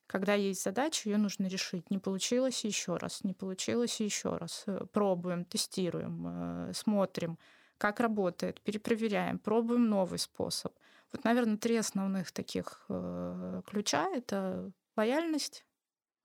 Когда 0.08 0.34
есть 0.36 0.64
задача, 0.64 1.10
ее 1.10 1.18
нужно 1.18 1.48
решить. 1.48 1.90
Не 1.90 1.98
получилось 1.98 2.66
еще 2.66 2.98
раз, 2.98 3.24
не 3.24 3.34
получилось 3.34 4.00
еще 4.02 4.36
раз. 4.38 4.64
Э, 4.68 4.86
Пробуем, 4.92 5.46
тестируем, 5.46 6.70
э, 6.70 6.74
смотрим, 6.74 7.40
как 7.78 8.00
работает, 8.00 8.62
перепроверяем, 8.62 9.40
пробуем 9.40 9.90
новый 9.90 10.20
способ. 10.20 10.78
Вот, 11.12 11.24
наверное, 11.24 11.58
три 11.58 11.76
основных 11.78 12.32
таких 12.32 12.86
ключа— 13.66 14.10
это 14.14 14.72
лояльность, 14.96 15.66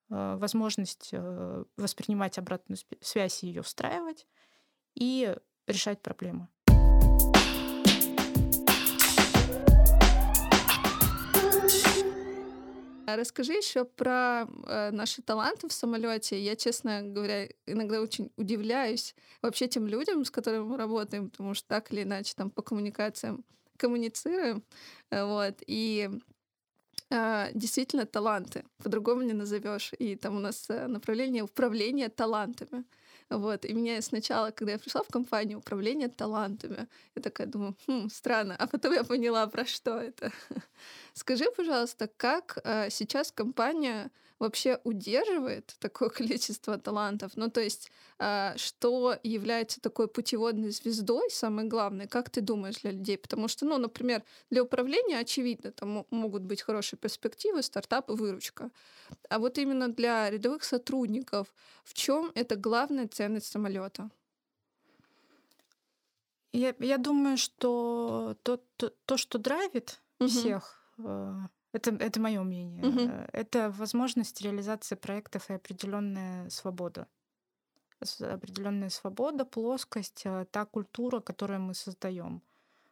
возможность 0.08 1.10
э, 1.12 1.64
воспринимать 1.76 2.38
обратную 2.38 2.78
связь 3.00 3.42
и 3.42 3.48
ее 3.48 3.62
встраивать, 3.62 4.26
и 4.94 5.36
решать 5.66 6.00
проблемы. 6.02 6.48
А 13.08 13.16
Расскажи 13.16 13.52
еще 13.52 13.84
про 13.84 14.46
э, 14.66 14.90
наши 14.90 15.22
таланты 15.22 15.68
в 15.68 15.72
самолете. 15.72 16.42
Я, 16.42 16.56
честно 16.56 17.02
говоря, 17.02 17.48
иногда 17.64 18.00
очень 18.00 18.32
удивляюсь 18.36 19.14
вообще 19.42 19.68
тем 19.68 19.86
людям, 19.86 20.24
с 20.24 20.30
которыми 20.30 20.64
мы 20.64 20.76
работаем, 20.76 21.30
потому 21.30 21.54
что 21.54 21.68
так 21.68 21.92
или 21.92 22.02
иначе 22.02 22.34
там 22.36 22.50
по 22.50 22.62
коммуникациям 22.62 23.44
коммуницируем. 23.76 24.64
Э, 25.10 25.24
Вот. 25.24 25.62
И 25.68 26.10
действительно 27.10 28.04
таланты. 28.06 28.64
По-другому 28.82 29.22
не 29.22 29.32
назовешь. 29.32 29.92
И 29.98 30.16
там 30.16 30.36
у 30.36 30.40
нас 30.40 30.70
э, 30.70 30.86
направление 30.88 31.42
управления 31.42 32.08
талантами. 32.08 32.84
Вот. 33.30 33.64
И 33.64 33.74
меня 33.74 34.02
сначала, 34.02 34.50
когда 34.50 34.72
я 34.72 34.78
пришла 34.78 35.02
в 35.02 35.08
компанию 35.08 35.58
управление 35.58 36.08
талантами, 36.08 36.88
я 37.16 37.22
такая 37.22 37.46
думаю, 37.46 37.76
хм, 37.86 38.08
странно. 38.10 38.56
А 38.58 38.66
потом 38.66 38.92
я 38.92 39.04
поняла, 39.04 39.46
про 39.46 39.64
что 39.64 39.98
это. 39.98 40.32
Скажи, 41.14 41.44
пожалуйста, 41.56 42.08
как 42.16 42.58
э, 42.64 42.90
сейчас 42.90 43.32
компания 43.32 44.10
вообще 44.38 44.80
удерживает 44.84 45.76
такое 45.78 46.08
количество 46.10 46.78
талантов? 46.78 47.32
Ну, 47.36 47.50
то 47.50 47.60
есть, 47.60 47.90
а, 48.18 48.54
что 48.56 49.16
является 49.22 49.80
такой 49.80 50.08
путеводной 50.08 50.70
звездой, 50.70 51.30
самое 51.30 51.68
главное, 51.68 52.06
как 52.06 52.30
ты 52.30 52.40
думаешь 52.40 52.76
для 52.82 52.92
людей? 52.92 53.18
Потому 53.18 53.48
что, 53.48 53.64
ну, 53.66 53.78
например, 53.78 54.22
для 54.50 54.62
управления 54.62 55.18
очевидно, 55.18 55.72
там 55.72 55.90
мо- 55.90 56.06
могут 56.10 56.42
быть 56.42 56.62
хорошие 56.62 56.98
перспективы, 56.98 57.62
стартапы, 57.62 58.14
выручка. 58.14 58.70
А 59.30 59.38
вот 59.38 59.58
именно 59.58 59.88
для 59.88 60.30
рядовых 60.30 60.64
сотрудников, 60.64 61.54
в 61.84 61.94
чем 61.94 62.32
это 62.34 62.56
главная 62.56 63.08
ценность 63.08 63.46
самолета? 63.52 64.10
Я, 66.52 66.74
я 66.80 66.98
думаю, 66.98 67.36
что 67.36 68.36
то, 68.42 68.56
то, 68.76 68.90
то, 69.04 69.16
что 69.16 69.38
драйвит 69.38 70.00
Мгм. 70.20 70.56
всех, 70.56 70.94
э, 70.98 71.32
это, 71.76 71.90
это 72.04 72.20
мое 72.20 72.42
мнение, 72.42 72.98
э, 73.04 73.28
это 73.32 73.70
возможность 73.70 74.40
реализации 74.40 74.94
проектов 74.96 75.50
и 75.50 75.54
определенная 75.54 76.48
свобода. 76.50 77.08
Определенная 78.20 78.90
свобода, 78.90 79.44
плоскость, 79.44 80.22
э, 80.24 80.46
та 80.50 80.64
культура, 80.66 81.20
которую 81.20 81.60
мы 81.60 81.74
создаем. 81.74 82.42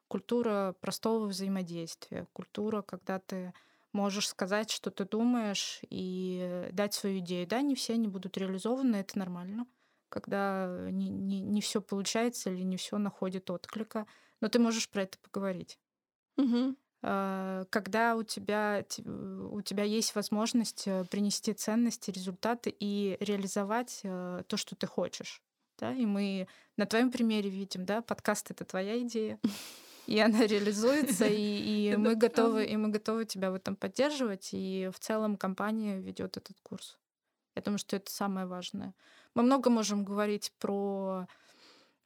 Культура 0.08 0.74
простого 0.80 1.26
взаимодействия, 1.26 2.26
культура, 2.32 2.82
когда 2.82 3.18
ты 3.18 3.52
можешь 3.92 4.28
сказать, 4.28 4.70
что 4.70 4.90
ты 4.90 5.04
думаешь, 5.04 5.80
и 5.90 6.68
дать 6.72 6.94
свою 6.94 7.18
идею. 7.18 7.46
Да, 7.46 7.62
не 7.62 7.74
все 7.74 7.94
они 7.94 8.08
будут 8.08 8.36
реализованы, 8.38 8.96
это 8.96 9.18
нормально 9.18 9.66
когда 10.14 10.68
не, 10.92 11.08
не, 11.08 11.40
не 11.40 11.60
все 11.60 11.82
получается 11.82 12.50
или 12.50 12.62
не 12.62 12.76
все 12.76 12.98
находит 12.98 13.50
отклика, 13.50 14.06
но 14.40 14.48
ты 14.48 14.60
можешь 14.60 14.88
про 14.88 15.02
это 15.02 15.18
поговорить. 15.18 15.80
Мгм. 16.36 16.76
А, 17.06 17.66
Когда 17.68 18.16
у 18.16 18.22
тебя, 18.22 18.82
у 19.50 19.60
тебя 19.60 19.84
есть 19.84 20.14
возможность 20.14 20.84
э, 20.86 21.04
принести 21.04 21.52
ценности, 21.52 22.10
результаты 22.10 22.74
и 22.80 23.18
реализовать 23.20 24.00
э, 24.04 24.42
то, 24.46 24.56
что 24.56 24.74
ты 24.74 24.86
хочешь. 24.86 25.42
Да? 25.78 25.92
И 25.92 26.06
мы 26.06 26.48
на 26.78 26.86
твоем 26.86 27.12
примере 27.12 27.50
видим, 27.50 27.84
да, 27.84 28.00
подкаст 28.00 28.50
это 28.50 28.64
твоя 28.64 28.98
идея, 29.02 29.38
и 30.06 30.18
она 30.18 30.46
реализуется, 30.46 31.26
и, 31.26 31.90
и 31.92 31.96
мы 31.96 32.14
готовы, 32.14 32.64
и 32.64 32.74
мы 32.78 32.88
готовы 32.88 33.26
тебя 33.26 33.50
в 33.50 33.54
этом 33.54 33.76
поддерживать, 33.76 34.50
и 34.52 34.90
в 34.90 34.98
целом 34.98 35.36
компания 35.36 35.98
ведет 35.98 36.38
этот 36.38 36.58
курс. 36.62 36.96
Я 37.54 37.60
думаю, 37.60 37.78
что 37.78 37.96
это 37.96 38.10
самое 38.10 38.46
важное. 38.46 38.94
Мы 39.34 39.42
много 39.42 39.68
можем 39.68 40.06
говорить 40.06 40.52
про 40.58 41.26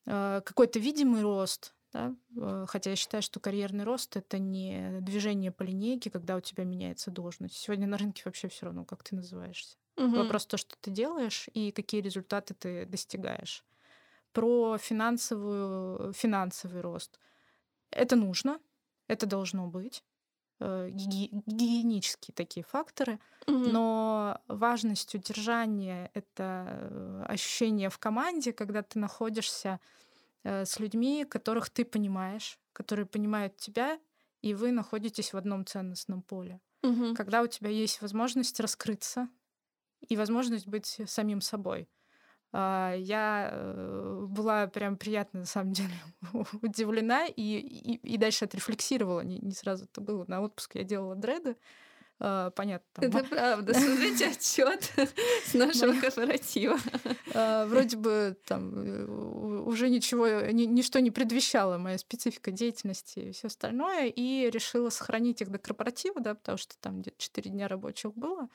э, 0.06 0.40
какой-то 0.44 0.80
видимый 0.80 1.22
рост, 1.22 1.72
да? 1.92 2.14
э, 2.36 2.66
хотя 2.68 2.90
я 2.90 2.96
считаю, 2.96 3.22
что 3.22 3.40
карьерный 3.40 3.84
рост 3.84 4.16
это 4.16 4.38
не 4.38 4.98
движение 5.00 5.52
по 5.52 5.62
линейке, 5.62 6.10
когда 6.10 6.36
у 6.36 6.40
тебя 6.40 6.64
меняется 6.64 7.10
должность. 7.10 7.56
Сегодня 7.56 7.86
на 7.86 7.98
рынке 7.98 8.22
вообще 8.24 8.48
все 8.48 8.66
равно, 8.66 8.84
как 8.84 9.02
ты 9.02 9.16
называешься. 9.16 9.76
Мгм. 9.96 10.18
Вопрос 10.18 10.46
то, 10.46 10.56
что 10.56 10.76
ты 10.80 10.90
делаешь 10.90 11.48
и 11.54 11.72
какие 11.72 12.00
результаты 12.00 12.54
ты 12.54 12.86
достигаешь. 12.86 13.64
Про 14.32 14.78
финансовую, 14.78 16.12
финансовый 16.12 16.80
рост. 16.82 17.18
Это 17.90 18.16
нужно, 18.16 18.60
это 19.08 19.26
должно 19.26 19.66
быть. 19.68 20.04
э, 20.60 20.90
гиги- 20.90 21.30
Гигиенические 21.46 22.34
такие 22.34 22.64
факторы. 22.64 23.20
Мгм. 23.46 23.72
Но 23.72 24.40
важность 24.48 25.14
удержания— 25.14 26.10
это 26.14 26.66
э, 26.70 27.24
ощущение 27.28 27.90
в 27.90 27.98
команде, 27.98 28.52
когда 28.52 28.82
ты 28.82 28.98
находишься 28.98 29.80
с 30.64 30.78
людьми, 30.80 31.24
которых 31.24 31.70
ты 31.70 31.84
понимаешь, 31.84 32.58
которые 32.72 33.06
понимают 33.06 33.56
тебя, 33.56 33.98
и 34.42 34.54
вы 34.54 34.72
находитесь 34.72 35.32
в 35.32 35.36
одном 35.36 35.66
ценностном 35.66 36.22
поле. 36.22 36.60
Мгм. 36.82 37.14
Когда 37.14 37.42
у 37.42 37.46
тебя 37.46 37.70
есть 37.70 38.02
возможность 38.02 38.60
раскрыться 38.60 39.28
и 40.08 40.16
возможность 40.16 40.66
быть 40.66 41.00
самим 41.06 41.40
собой. 41.40 41.88
А, 42.52 42.94
я 42.96 43.50
э, 43.52 44.26
была 44.28 44.66
прям 44.68 44.96
приятно, 44.96 45.40
на 45.40 45.46
самом 45.46 45.72
деле, 45.72 45.94
удивлена 46.62 47.26
и, 47.26 47.42
и, 47.42 47.96
и 47.96 48.16
дальше 48.16 48.46
отрефлексировала. 48.46 49.20
Не, 49.20 49.38
не 49.38 49.52
сразу 49.52 49.84
это 49.84 50.00
было. 50.00 50.24
На 50.28 50.40
отпуск 50.40 50.76
я 50.76 50.84
делала 50.84 51.16
дреды. 51.16 51.56
Uh, 52.20 52.50
понятно. 52.50 52.86
Там... 52.94 53.04
Это 53.04 53.28
правда. 53.28 53.74
Смотрите 53.74 54.26
отчет 54.26 54.92
с 55.46 55.54
нашего 55.54 55.98
корпоратива. 56.00 56.76
Uh, 57.26 57.66
вроде 57.66 57.96
бы 57.96 58.36
там 58.44 58.72
э, 58.74 59.04
уже 59.64 59.88
ничего, 59.88 60.26
ни, 60.50 60.64
ничто 60.64 60.98
не 60.98 61.12
предвещало 61.12 61.78
моя 61.78 61.96
специфика 61.96 62.50
деятельности 62.50 63.20
и 63.20 63.32
все 63.32 63.46
остальное. 63.46 64.06
И 64.06 64.50
решила 64.50 64.90
сохранить 64.90 65.42
их 65.42 65.50
до 65.50 65.58
корпоратива, 65.58 66.20
да, 66.20 66.34
потому 66.34 66.58
что 66.58 66.76
там 66.78 67.02
где-то 67.02 67.16
4 67.18 67.50
дня 67.50 67.68
рабочих 67.68 68.14
было. 68.14 68.48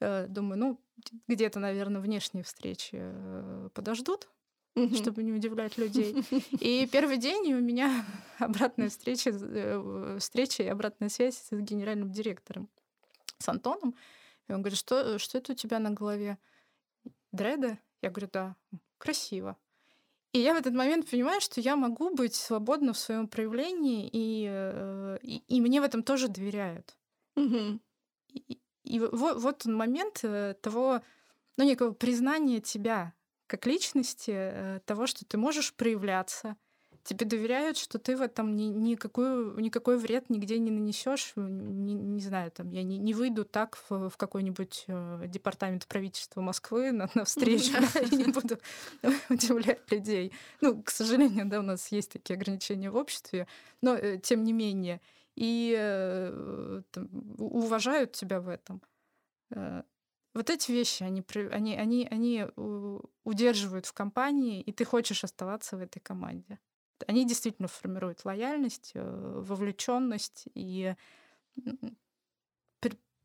Думаю, 0.00 0.58
ну, 0.58 0.80
где-то, 1.28 1.60
наверное, 1.60 2.00
внешние 2.00 2.44
встречи 2.44 2.90
э, 2.94 3.68
подождут, 3.74 4.28
mm-hmm. 4.76 4.96
чтобы 4.96 5.22
не 5.22 5.32
удивлять 5.32 5.78
людей. 5.78 6.24
И 6.60 6.88
первый 6.90 7.16
день 7.16 7.52
у 7.54 7.60
меня 7.60 8.04
обратная 8.38 8.88
встреча, 8.88 9.30
э, 9.32 10.16
встреча 10.20 10.62
и 10.62 10.68
обратная 10.68 11.08
связь 11.08 11.36
с 11.36 11.50
генеральным 11.52 12.10
директором 12.10 12.68
с 13.44 13.48
Антоном. 13.48 13.94
И 14.48 14.52
он 14.52 14.62
говорит, 14.62 14.78
что, 14.78 15.18
что 15.18 15.38
это 15.38 15.52
у 15.52 15.54
тебя 15.54 15.78
на 15.78 15.90
голове? 15.90 16.38
Дреды? 17.32 17.78
Я 18.02 18.10
говорю, 18.10 18.28
да, 18.32 18.56
красиво. 18.98 19.56
И 20.32 20.40
я 20.40 20.54
в 20.54 20.56
этот 20.56 20.74
момент 20.74 21.08
понимаю, 21.08 21.40
что 21.40 21.60
я 21.60 21.76
могу 21.76 22.14
быть 22.14 22.34
свободна 22.34 22.92
в 22.92 22.98
своем 22.98 23.28
проявлении, 23.28 24.08
и, 24.12 24.46
э, 24.50 25.18
и, 25.22 25.36
и 25.46 25.60
мне 25.60 25.80
в 25.80 25.84
этом 25.84 26.02
тоже 26.02 26.28
доверяют. 26.28 26.96
Угу. 27.36 27.78
И, 28.30 28.58
и 28.82 29.00
вот, 29.00 29.40
вот 29.40 29.66
он 29.66 29.76
момент 29.76 30.20
э, 30.24 30.54
того, 30.60 31.02
ну, 31.56 31.64
некого 31.64 31.92
признания 31.92 32.60
тебя 32.60 33.14
как 33.46 33.66
личности, 33.66 34.32
э, 34.34 34.80
того, 34.86 35.06
что 35.06 35.24
ты 35.24 35.38
можешь 35.38 35.72
проявляться, 35.74 36.56
тебе 37.04 37.26
доверяют, 37.26 37.76
что 37.76 37.98
ты 37.98 38.16
в 38.16 38.22
этом 38.22 38.56
ни, 38.56 38.64
никакой, 38.64 39.60
никакой 39.60 39.98
вред 39.98 40.30
нигде 40.30 40.58
не 40.58 40.70
нанесешь. 40.70 41.34
Не, 41.36 41.92
не 41.94 42.20
знаю, 42.20 42.50
там 42.50 42.70
я 42.70 42.82
не, 42.82 42.96
не 42.98 43.12
выйду 43.12 43.44
так 43.44 43.76
в, 43.88 44.08
в 44.08 44.16
какой-нибудь 44.16 44.84
э, 44.88 45.24
департамент 45.28 45.86
правительства 45.86 46.40
Москвы 46.40 46.92
на, 46.92 47.08
на 47.14 47.24
встречу 47.24 47.72
и 48.10 48.16
не 48.16 48.32
буду 48.32 48.58
удивлять 49.28 49.80
людей. 49.92 50.32
Ну, 50.62 50.82
к 50.82 50.90
сожалению, 50.90 51.46
да, 51.46 51.60
у 51.60 51.62
нас 51.62 51.92
есть 51.92 52.10
такие 52.10 52.36
ограничения 52.36 52.90
в 52.90 52.96
обществе, 52.96 53.46
но 53.82 53.94
э, 53.94 54.18
тем 54.18 54.42
не 54.42 54.54
менее. 54.54 55.00
И 55.36 55.74
э, 55.78 56.82
там, 56.90 57.08
уважают 57.38 58.12
тебя 58.12 58.40
в 58.40 58.48
этом. 58.48 58.80
Вот 60.34 60.50
эти 60.50 60.72
вещи, 60.72 61.04
они, 61.04 61.22
они, 61.52 61.76
они, 61.76 62.08
они 62.10 62.46
удерживают 63.24 63.86
в 63.86 63.92
компании, 63.92 64.62
и 64.62 64.72
ты 64.72 64.84
хочешь 64.84 65.22
оставаться 65.22 65.76
в 65.76 65.80
этой 65.80 66.00
команде 66.00 66.58
они 67.06 67.26
действительно 67.26 67.68
формируют 67.68 68.24
лояльность, 68.24 68.92
э, 68.94 69.42
вовлеченность 69.44 70.44
и 70.54 70.94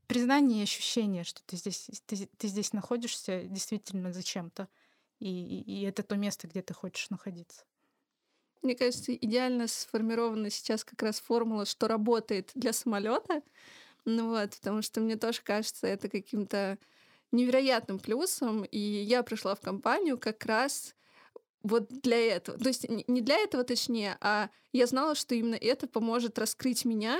признание 0.09 0.61
и 0.61 0.63
ощущение, 0.63 1.23
что 1.23 1.41
ты 1.45 1.55
здесь, 1.55 1.87
ты, 2.07 2.27
ты 2.37 2.47
здесь 2.47 2.73
находишься 2.73 3.43
действительно 3.43 4.11
зачем-то. 4.11 4.67
И, 5.19 5.61
и 5.61 5.83
это 5.83 6.01
то 6.01 6.15
место, 6.15 6.47
где 6.47 6.63
ты 6.63 6.73
хочешь 6.73 7.11
находиться. 7.11 7.63
Мне 8.63 8.75
кажется, 8.75 9.13
идеально 9.13 9.67
сформирована 9.67 10.49
сейчас 10.49 10.83
как 10.83 11.03
раз 11.03 11.19
формула, 11.19 11.65
что 11.65 11.87
работает 11.87 12.51
для 12.55 12.73
самолета. 12.73 13.43
Ну 14.03 14.29
вот, 14.29 14.55
потому 14.55 14.81
что 14.81 14.99
мне 14.99 15.15
тоже 15.15 15.41
кажется 15.43 15.85
это 15.85 16.09
каким-то 16.09 16.79
невероятным 17.31 17.99
плюсом. 17.99 18.63
И 18.63 18.79
я 18.79 19.21
пришла 19.21 19.53
в 19.53 19.61
компанию 19.61 20.17
как 20.17 20.43
раз 20.45 20.95
вот 21.63 21.87
для 21.89 22.17
этого. 22.35 22.57
То 22.57 22.67
есть 22.67 22.87
не 22.89 23.21
для 23.21 23.37
этого, 23.37 23.63
точнее, 23.63 24.17
а 24.21 24.49
я 24.71 24.87
знала, 24.87 25.15
что 25.15 25.35
именно 25.35 25.55
это 25.55 25.87
поможет 25.87 26.39
раскрыть 26.39 26.85
меня. 26.85 27.19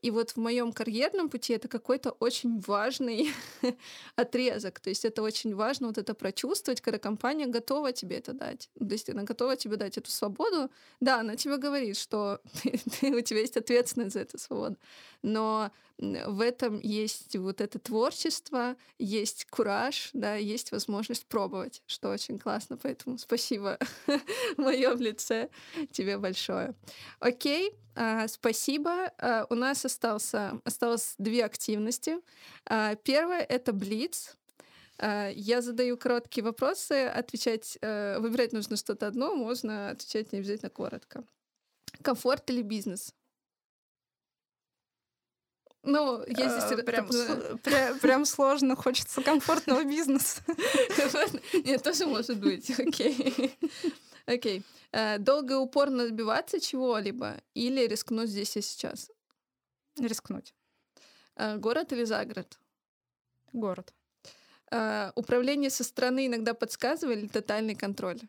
И 0.00 0.10
вот 0.12 0.30
в 0.30 0.36
моем 0.36 0.72
карьерном 0.72 1.28
пути 1.28 1.52
это 1.52 1.66
какой-то 1.66 2.12
очень 2.12 2.60
важный 2.60 3.32
отрезок. 4.16 4.78
То 4.78 4.90
есть 4.90 5.04
это 5.04 5.22
очень 5.22 5.54
важно 5.54 5.88
вот 5.88 5.98
это 5.98 6.14
прочувствовать, 6.14 6.80
когда 6.80 6.98
компания 6.98 7.46
готова 7.46 7.92
тебе 7.92 8.18
это 8.18 8.32
дать. 8.32 8.70
То 8.78 8.86
есть 8.86 9.10
она 9.10 9.24
готова 9.24 9.56
тебе 9.56 9.76
дать 9.76 9.98
эту 9.98 10.10
свободу. 10.10 10.70
Да, 11.00 11.20
она 11.20 11.34
тебе 11.34 11.56
говорит, 11.56 11.96
что 11.96 12.40
у 13.02 13.20
тебя 13.20 13.40
есть 13.40 13.56
ответственность 13.56 14.14
за 14.14 14.20
эту 14.20 14.38
свободу. 14.38 14.76
Но 15.22 15.72
в 15.98 16.40
этом 16.40 16.78
есть 16.80 17.36
вот 17.36 17.60
это 17.60 17.78
творчество, 17.78 18.76
есть 18.98 19.46
кураж, 19.50 20.10
да, 20.12 20.36
есть 20.36 20.70
возможность 20.70 21.26
пробовать, 21.26 21.82
что 21.86 22.10
очень 22.10 22.38
классно. 22.38 22.76
Поэтому 22.76 23.18
спасибо 23.18 23.78
в 24.06 24.58
моем 24.58 24.98
лице 25.00 25.50
тебе 25.90 26.18
большое. 26.18 26.74
Окей, 27.18 27.72
а, 27.96 28.28
спасибо. 28.28 29.12
А, 29.18 29.46
у 29.50 29.54
нас 29.54 29.84
остался, 29.84 30.60
осталось 30.64 31.14
две 31.18 31.44
активности. 31.44 32.18
А, 32.64 32.94
первая— 32.94 33.42
это 33.48 33.72
Блиц. 33.72 34.36
Я 35.00 35.62
задаю 35.62 35.96
короткие 35.96 36.42
вопросы, 36.42 37.06
отвечать, 37.06 37.78
э, 37.82 38.18
выбирать 38.18 38.52
нужно 38.52 38.76
что-то 38.76 39.06
одно, 39.06 39.36
можно 39.36 39.90
отвечать 39.90 40.32
не 40.32 40.40
обязательно 40.40 40.70
коротко. 40.70 41.22
Комфорт 42.02 42.50
или 42.50 42.62
бизнес? 42.62 43.14
Ну, 45.88 46.22
я 46.26 46.48
здесь... 46.50 46.84
Прям, 46.84 47.08
прям, 47.62 47.98
прям 47.98 48.24
сложно, 48.26 48.76
хочется 48.76 49.22
комфортного 49.22 49.84
бизнеса. 49.84 50.42
Нет, 51.64 51.82
тоже 51.82 52.06
может 52.06 52.38
быть, 52.38 52.70
окей. 52.78 53.56
Окей. 54.26 54.62
Э, 54.92 55.18
долго 55.18 55.54
и 55.54 55.56
упорно 55.56 56.06
добиваться 56.08 56.60
чего-либо 56.60 57.40
или 57.54 57.86
рискнуть 57.86 58.28
здесь 58.28 58.56
и 58.56 58.60
сейчас? 58.60 59.10
Рискнуть. 59.98 60.54
Э, 61.36 61.56
город 61.56 61.92
или 61.92 62.04
загород? 62.04 62.58
Город. 63.54 63.94
Э, 64.70 65.12
управление 65.14 65.70
со 65.70 65.84
стороны 65.84 66.26
иногда 66.26 66.52
подсказывали 66.52 67.28
тотальный 67.28 67.74
контроль? 67.74 68.20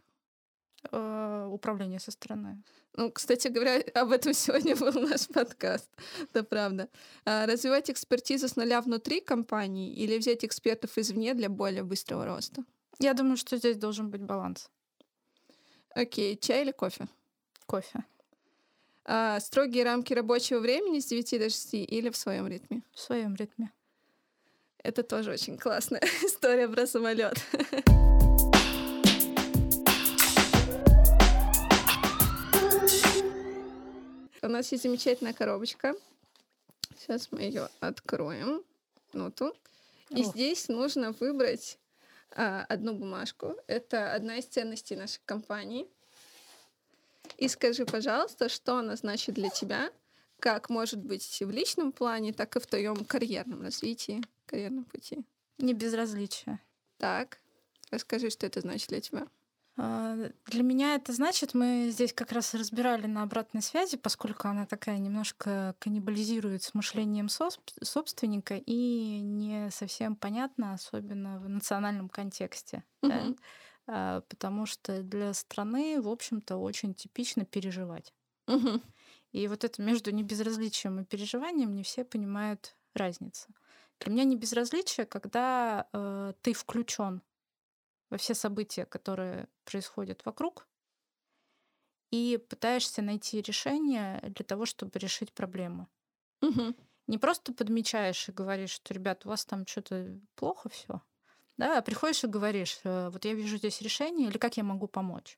Управление 0.91 1.99
со 1.99 2.11
стороны. 2.11 2.63
Ну, 2.95 3.11
кстати 3.11 3.47
говоря, 3.47 3.81
об 3.93 4.11
этом 4.11 4.33
сегодня 4.33 4.75
был 4.75 4.91
наш 4.91 5.27
подкаст. 5.27 5.89
Это 6.21 6.43
правда. 6.43 6.89
А, 7.25 7.45
развивать 7.45 7.89
экспертизу 7.89 8.47
с 8.47 8.55
нуля 8.55 8.81
внутри 8.81 9.21
компании 9.21 9.93
или 9.93 10.17
взять 10.17 10.43
экспертов 10.43 10.97
извне 10.97 11.33
для 11.33 11.49
более 11.49 11.83
быстрого 11.83 12.25
роста? 12.25 12.63
Я 12.99 13.13
думаю, 13.13 13.37
что 13.37 13.57
здесь 13.57 13.77
должен 13.77 14.09
быть 14.09 14.21
баланс. 14.21 14.69
Окей, 15.91 16.37
чай 16.37 16.63
или 16.63 16.71
кофе? 16.71 17.07
Кофе. 17.65 18.03
А, 19.05 19.39
строгие 19.39 19.83
рамки 19.83 20.13
рабочего 20.13 20.59
времени 20.59 20.99
с 20.99 21.05
9 21.05 21.39
до 21.39 21.49
6 21.49 21.73
или 21.73 22.09
в 22.09 22.17
своем 22.17 22.47
ритме? 22.47 22.83
В 22.93 22.99
своем 22.99 23.35
ритме. 23.35 23.71
Это 24.83 25.03
тоже 25.03 25.31
очень 25.31 25.57
классная 25.57 26.01
история 26.23 26.67
про 26.67 26.85
самолет. 26.85 27.37
У 34.49 34.51
нас 34.51 34.71
есть 34.71 34.81
замечательная 34.81 35.33
коробочка. 35.33 35.93
Сейчас 36.97 37.31
мы 37.31 37.41
ее 37.41 37.69
откроем. 37.81 38.63
Ноту. 39.13 39.55
И 40.09 40.23
О. 40.23 40.23
здесь 40.23 40.69
нужно 40.69 41.12
выбрать 41.12 41.77
а, 42.31 42.65
одну 42.67 42.95
бумажку. 42.95 43.55
Это 43.67 44.12
одна 44.12 44.38
из 44.38 44.45
ценностей 44.45 44.95
нашей 44.95 45.21
компании. 45.23 45.88
И 47.38 47.47
скажи, 47.47 47.85
пожалуйста, 47.85 48.49
что 48.49 48.77
она 48.77 48.95
значит 48.95 49.35
для 49.35 49.49
тебя, 49.49 49.91
как 50.39 50.71
может 50.71 50.99
быть 50.99 51.41
в 51.41 51.51
личном 51.51 51.91
плане, 51.91 52.33
так 52.33 52.55
и 52.55 52.59
в 52.59 52.65
твоем 52.65 53.05
карьерном 53.05 53.62
развитии, 53.62 54.19
карьерном 54.47 54.85
пути. 54.85 55.19
Не 55.59 55.75
безразличие. 55.75 56.59
Так, 56.97 57.39
расскажи, 57.91 58.31
что 58.31 58.47
это 58.47 58.62
значит 58.62 58.89
для 58.89 58.99
тебя. 58.99 59.27
А, 59.81 60.29
для 60.47 60.61
меня 60.61 60.95
это 60.95 61.13
значит, 61.13 61.53
мы 61.53 61.87
здесь 61.89 62.11
как 62.11 62.33
раз 62.33 62.53
разбирали 62.53 63.07
на 63.07 63.23
обратной 63.23 63.61
связи, 63.61 63.95
поскольку 63.95 64.49
она 64.49 64.65
такая 64.65 64.97
немножко 64.97 65.73
каннибализирует 65.80 66.63
с 66.63 66.73
мышлением 66.73 67.30
собственника 67.30 68.57
и 68.57 69.19
не 69.21 69.71
совсем 69.71 70.17
понятна, 70.17 70.73
особенно 70.73 71.39
в 71.39 71.47
национальном 71.47 72.09
контексте. 72.09 72.84
Uh-huh. 73.01 73.38
Да? 73.88 74.21
Потому 74.27 74.65
что 74.65 75.01
для 75.01 75.34
страны, 75.34 76.01
в 76.01 76.09
общем-то, 76.09 76.57
очень 76.57 76.93
типично 76.93 77.45
переживать. 77.45 78.13
Uh-huh. 78.47 78.82
И 79.32 79.47
вот 79.47 79.63
это 79.63 79.82
между 79.82 80.11
небезразличием 80.11 80.99
и 80.99 81.05
переживанием 81.05 81.73
не 81.73 81.84
все 81.84 82.03
понимают 82.03 82.75
разницу. 82.93 83.47
Для 84.01 84.11
меня 84.11 84.25
небезразличие, 84.25 85.05
когда 85.05 85.88
э, 85.93 86.34
ты 86.41 86.53
включен 86.53 87.21
во 88.10 88.18
все 88.18 88.34
события, 88.34 88.86
которые 88.86 89.47
происходят 89.66 90.26
вокруг, 90.26 90.68
и 92.12 92.38
пытаешься 92.49 93.01
найти 93.01 93.41
решение 93.41 94.20
для 94.36 94.45
того, 94.45 94.66
чтобы 94.66 94.97
решить 94.99 95.34
проблему. 95.34 95.88
Угу. 96.41 96.76
Не 97.07 97.18
просто 97.18 97.53
подмечаешь 97.53 98.30
и 98.30 98.32
говоришь, 98.32 98.72
что, 98.72 98.93
ребят, 98.93 99.26
у 99.26 99.30
вас 99.30 99.45
там 99.45 99.66
что-то 99.66 100.20
плохо 100.36 100.70
все, 100.70 101.01
Да, 101.57 101.78
а 101.80 101.82
приходишь 101.82 102.24
и 102.24 102.28
говоришь, 102.28 102.80
э, 102.84 103.10
вот 103.10 103.26
я 103.26 103.34
вижу 103.34 103.57
здесь 103.57 103.82
решение, 103.82 104.30
или 104.30 104.38
как 104.38 104.57
я 104.57 104.64
могу 104.64 104.88
помочь. 104.88 105.38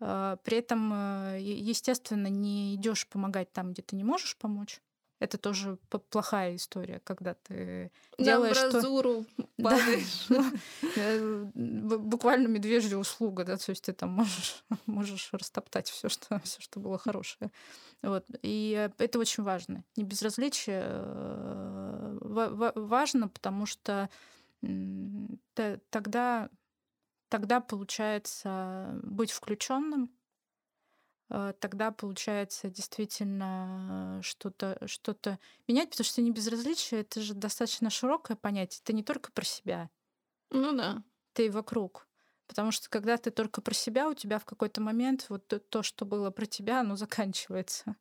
Э, 0.00 0.36
при 0.44 0.58
этом, 0.58 0.92
э, 0.92 1.40
естественно, 1.40 2.28
не 2.28 2.74
идешь 2.74 3.06
помогать 3.08 3.52
там, 3.52 3.72
где 3.72 3.82
ты 3.82 3.96
не 3.96 4.04
можешь 4.04 4.36
помочь. 4.36 4.80
Это 5.18 5.38
тоже 5.38 5.78
плохая 6.10 6.56
история, 6.56 7.00
когда 7.00 7.34
ты 7.34 7.90
На 8.18 8.24
делаешь 8.24 8.58
амбразуру 8.58 9.24
падаешь. 9.62 10.28
Ну, 11.54 11.98
буквально 11.98 12.48
медвежья 12.48 12.96
услуга, 12.96 13.44
да, 13.44 13.56
то 13.56 13.70
есть 13.70 13.84
ты 13.84 13.92
там 13.92 14.10
можешь, 14.10 14.64
можешь 14.86 15.28
растоптать 15.32 15.88
все, 15.88 16.08
что, 16.08 16.40
все, 16.40 16.60
что 16.60 16.80
было 16.80 16.98
хорошее. 16.98 17.50
Вот. 18.02 18.24
И 18.42 18.90
это 18.98 19.18
очень 19.18 19.42
важно. 19.42 19.84
Не 19.96 20.04
безразличие 20.04 20.84
важно, 22.20 23.28
потому 23.28 23.66
что 23.66 24.10
тогда, 25.90 26.50
тогда 27.28 27.60
получается 27.60 28.98
быть 29.02 29.30
включенным, 29.30 30.04
э, 30.04 30.25
тогда 31.28 31.90
получается 31.90 32.70
действительно 32.70 34.20
что-то 34.22 34.78
что 34.86 35.16
менять, 35.66 35.90
потому 35.90 36.04
что 36.04 36.22
не 36.22 36.30
безразличие 36.30 37.00
это 37.00 37.20
же 37.20 37.34
достаточно 37.34 37.90
широкое 37.90 38.36
понятие. 38.36 38.80
Это 38.82 38.92
не 38.92 39.02
только 39.02 39.32
про 39.32 39.44
себя. 39.44 39.90
Ну 40.50 40.72
да. 40.76 41.02
Ты 41.32 41.46
и 41.46 41.50
вокруг. 41.50 42.08
Потому 42.46 42.70
что 42.70 42.88
когда 42.88 43.16
ты 43.16 43.30
только 43.30 43.60
про 43.60 43.74
себя, 43.74 44.08
у 44.08 44.14
тебя 44.14 44.38
в 44.38 44.44
какой-то 44.44 44.80
момент 44.80 45.26
вот 45.28 45.52
то, 45.68 45.82
что 45.82 46.04
было 46.04 46.30
про 46.30 46.46
тебя, 46.46 46.80
оно 46.80 46.94
заканчивается 46.96 47.96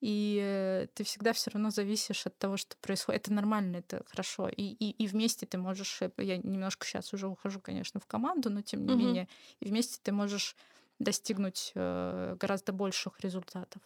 и 0.00 0.40
э, 0.42 0.86
ты 0.94 1.04
всегда 1.04 1.32
все 1.32 1.50
равно 1.50 1.70
зависишь 1.70 2.26
от 2.26 2.38
того, 2.38 2.56
что 2.56 2.76
происходит. 2.76 3.22
Это 3.22 3.32
нормально, 3.32 3.76
это 3.76 4.04
хорошо. 4.06 4.48
И, 4.48 4.62
и, 4.62 4.90
и 4.90 5.06
вместе 5.06 5.46
ты 5.46 5.58
можешь, 5.58 6.02
э, 6.02 6.10
я 6.18 6.36
немножко 6.36 6.86
сейчас 6.86 7.12
уже 7.14 7.28
ухожу, 7.28 7.60
конечно, 7.60 7.98
в 7.98 8.06
команду, 8.06 8.50
но 8.50 8.60
тем 8.60 8.84
не 8.84 8.92
угу. 8.92 9.00
менее, 9.02 9.28
и 9.60 9.64
вместе 9.64 9.98
ты 10.02 10.12
можешь 10.12 10.54
достигнуть 10.98 11.72
э, 11.74 12.36
гораздо 12.38 12.72
больших 12.72 13.20
результатов. 13.20 13.82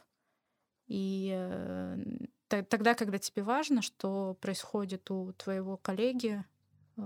И 0.87 1.33
э, 1.33 1.99
тогда, 2.49 2.95
когда 2.95 3.19
тебе 3.19 3.43
важно, 3.43 3.83
что 3.83 4.35
происходит 4.41 5.11
у 5.11 5.33
твоего 5.33 5.77
коллеги, 5.77 6.45
э, 6.97 7.03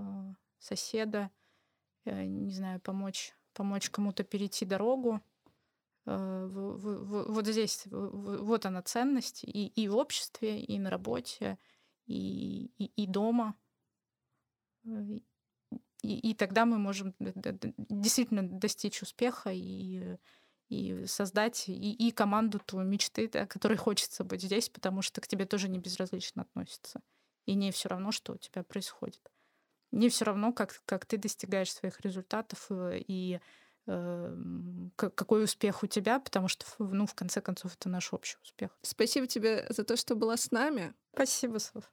соседа, 0.58 1.30
не 2.04 2.52
знаю, 2.52 2.80
помочь, 2.80 3.34
помочь 3.54 3.88
кому-то 3.88 4.24
перейти 4.24 4.66
дорогу, 4.66 5.22
вот 6.04 7.46
здесь, 7.46 7.84
вот 7.90 8.66
она 8.66 8.82
ценность 8.82 9.42
и, 9.42 9.68
и 9.68 9.88
в 9.88 9.96
обществе, 9.96 10.60
и 10.60 10.78
на 10.78 10.90
работе, 10.90 11.58
и, 12.06 12.66
и, 12.76 12.84
и 13.02 13.06
дома. 13.06 13.54
Э, 16.04 16.06
и, 16.06 16.30
и 16.30 16.34
тогда 16.34 16.64
мы 16.64 16.78
можем 16.78 17.14
действительно 17.18 18.42
достичь 18.48 19.02
успеха 19.02 19.50
и, 19.52 20.16
и 20.68 21.06
создать 21.06 21.68
и, 21.68 21.92
и 21.92 22.10
команду 22.10 22.60
ту 22.64 22.80
мечты, 22.82 23.28
да, 23.28 23.46
которой 23.46 23.76
хочется 23.76 24.24
быть 24.24 24.42
здесь, 24.42 24.68
потому 24.68 25.02
что 25.02 25.20
к 25.20 25.26
тебе 25.26 25.46
тоже 25.46 25.68
не 25.68 25.78
безразлично 25.78 26.42
относятся. 26.42 27.00
И 27.46 27.54
не 27.54 27.70
все 27.72 27.88
равно, 27.88 28.12
что 28.12 28.34
у 28.34 28.36
тебя 28.36 28.62
происходит. 28.62 29.30
Не 29.90 30.08
все 30.08 30.24
равно, 30.24 30.52
как, 30.52 30.82
как 30.86 31.06
ты 31.06 31.18
достигаешь 31.18 31.72
своих 31.72 32.00
результатов 32.00 32.66
э, 32.70 33.00
и, 33.06 33.40
Эм, 33.86 34.92
какой 34.96 35.44
успех 35.44 35.82
у 35.82 35.86
тебя, 35.86 36.18
потому 36.18 36.48
что, 36.48 36.64
ну, 36.78 37.04
в 37.06 37.14
конце 37.14 37.42
концов, 37.42 37.74
это 37.74 37.90
наш 37.90 38.14
общий 38.14 38.38
успех. 38.42 38.70
Спасибо 38.80 39.26
тебе 39.26 39.66
за 39.68 39.84
то, 39.84 39.96
что 39.96 40.14
была 40.14 40.38
с 40.38 40.50
нами. 40.50 40.94
Спасибо, 41.12 41.58
Соф. 41.58 41.92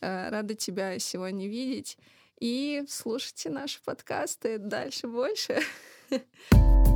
Э, 0.00 0.30
рада 0.30 0.54
тебя 0.54 0.98
сегодня 0.98 1.46
видеть. 1.46 1.96
И 2.40 2.84
слушайте 2.88 3.50
наши 3.50 3.82
подкасты 3.82 4.58
дальше 4.58 5.08
больше. 5.08 5.60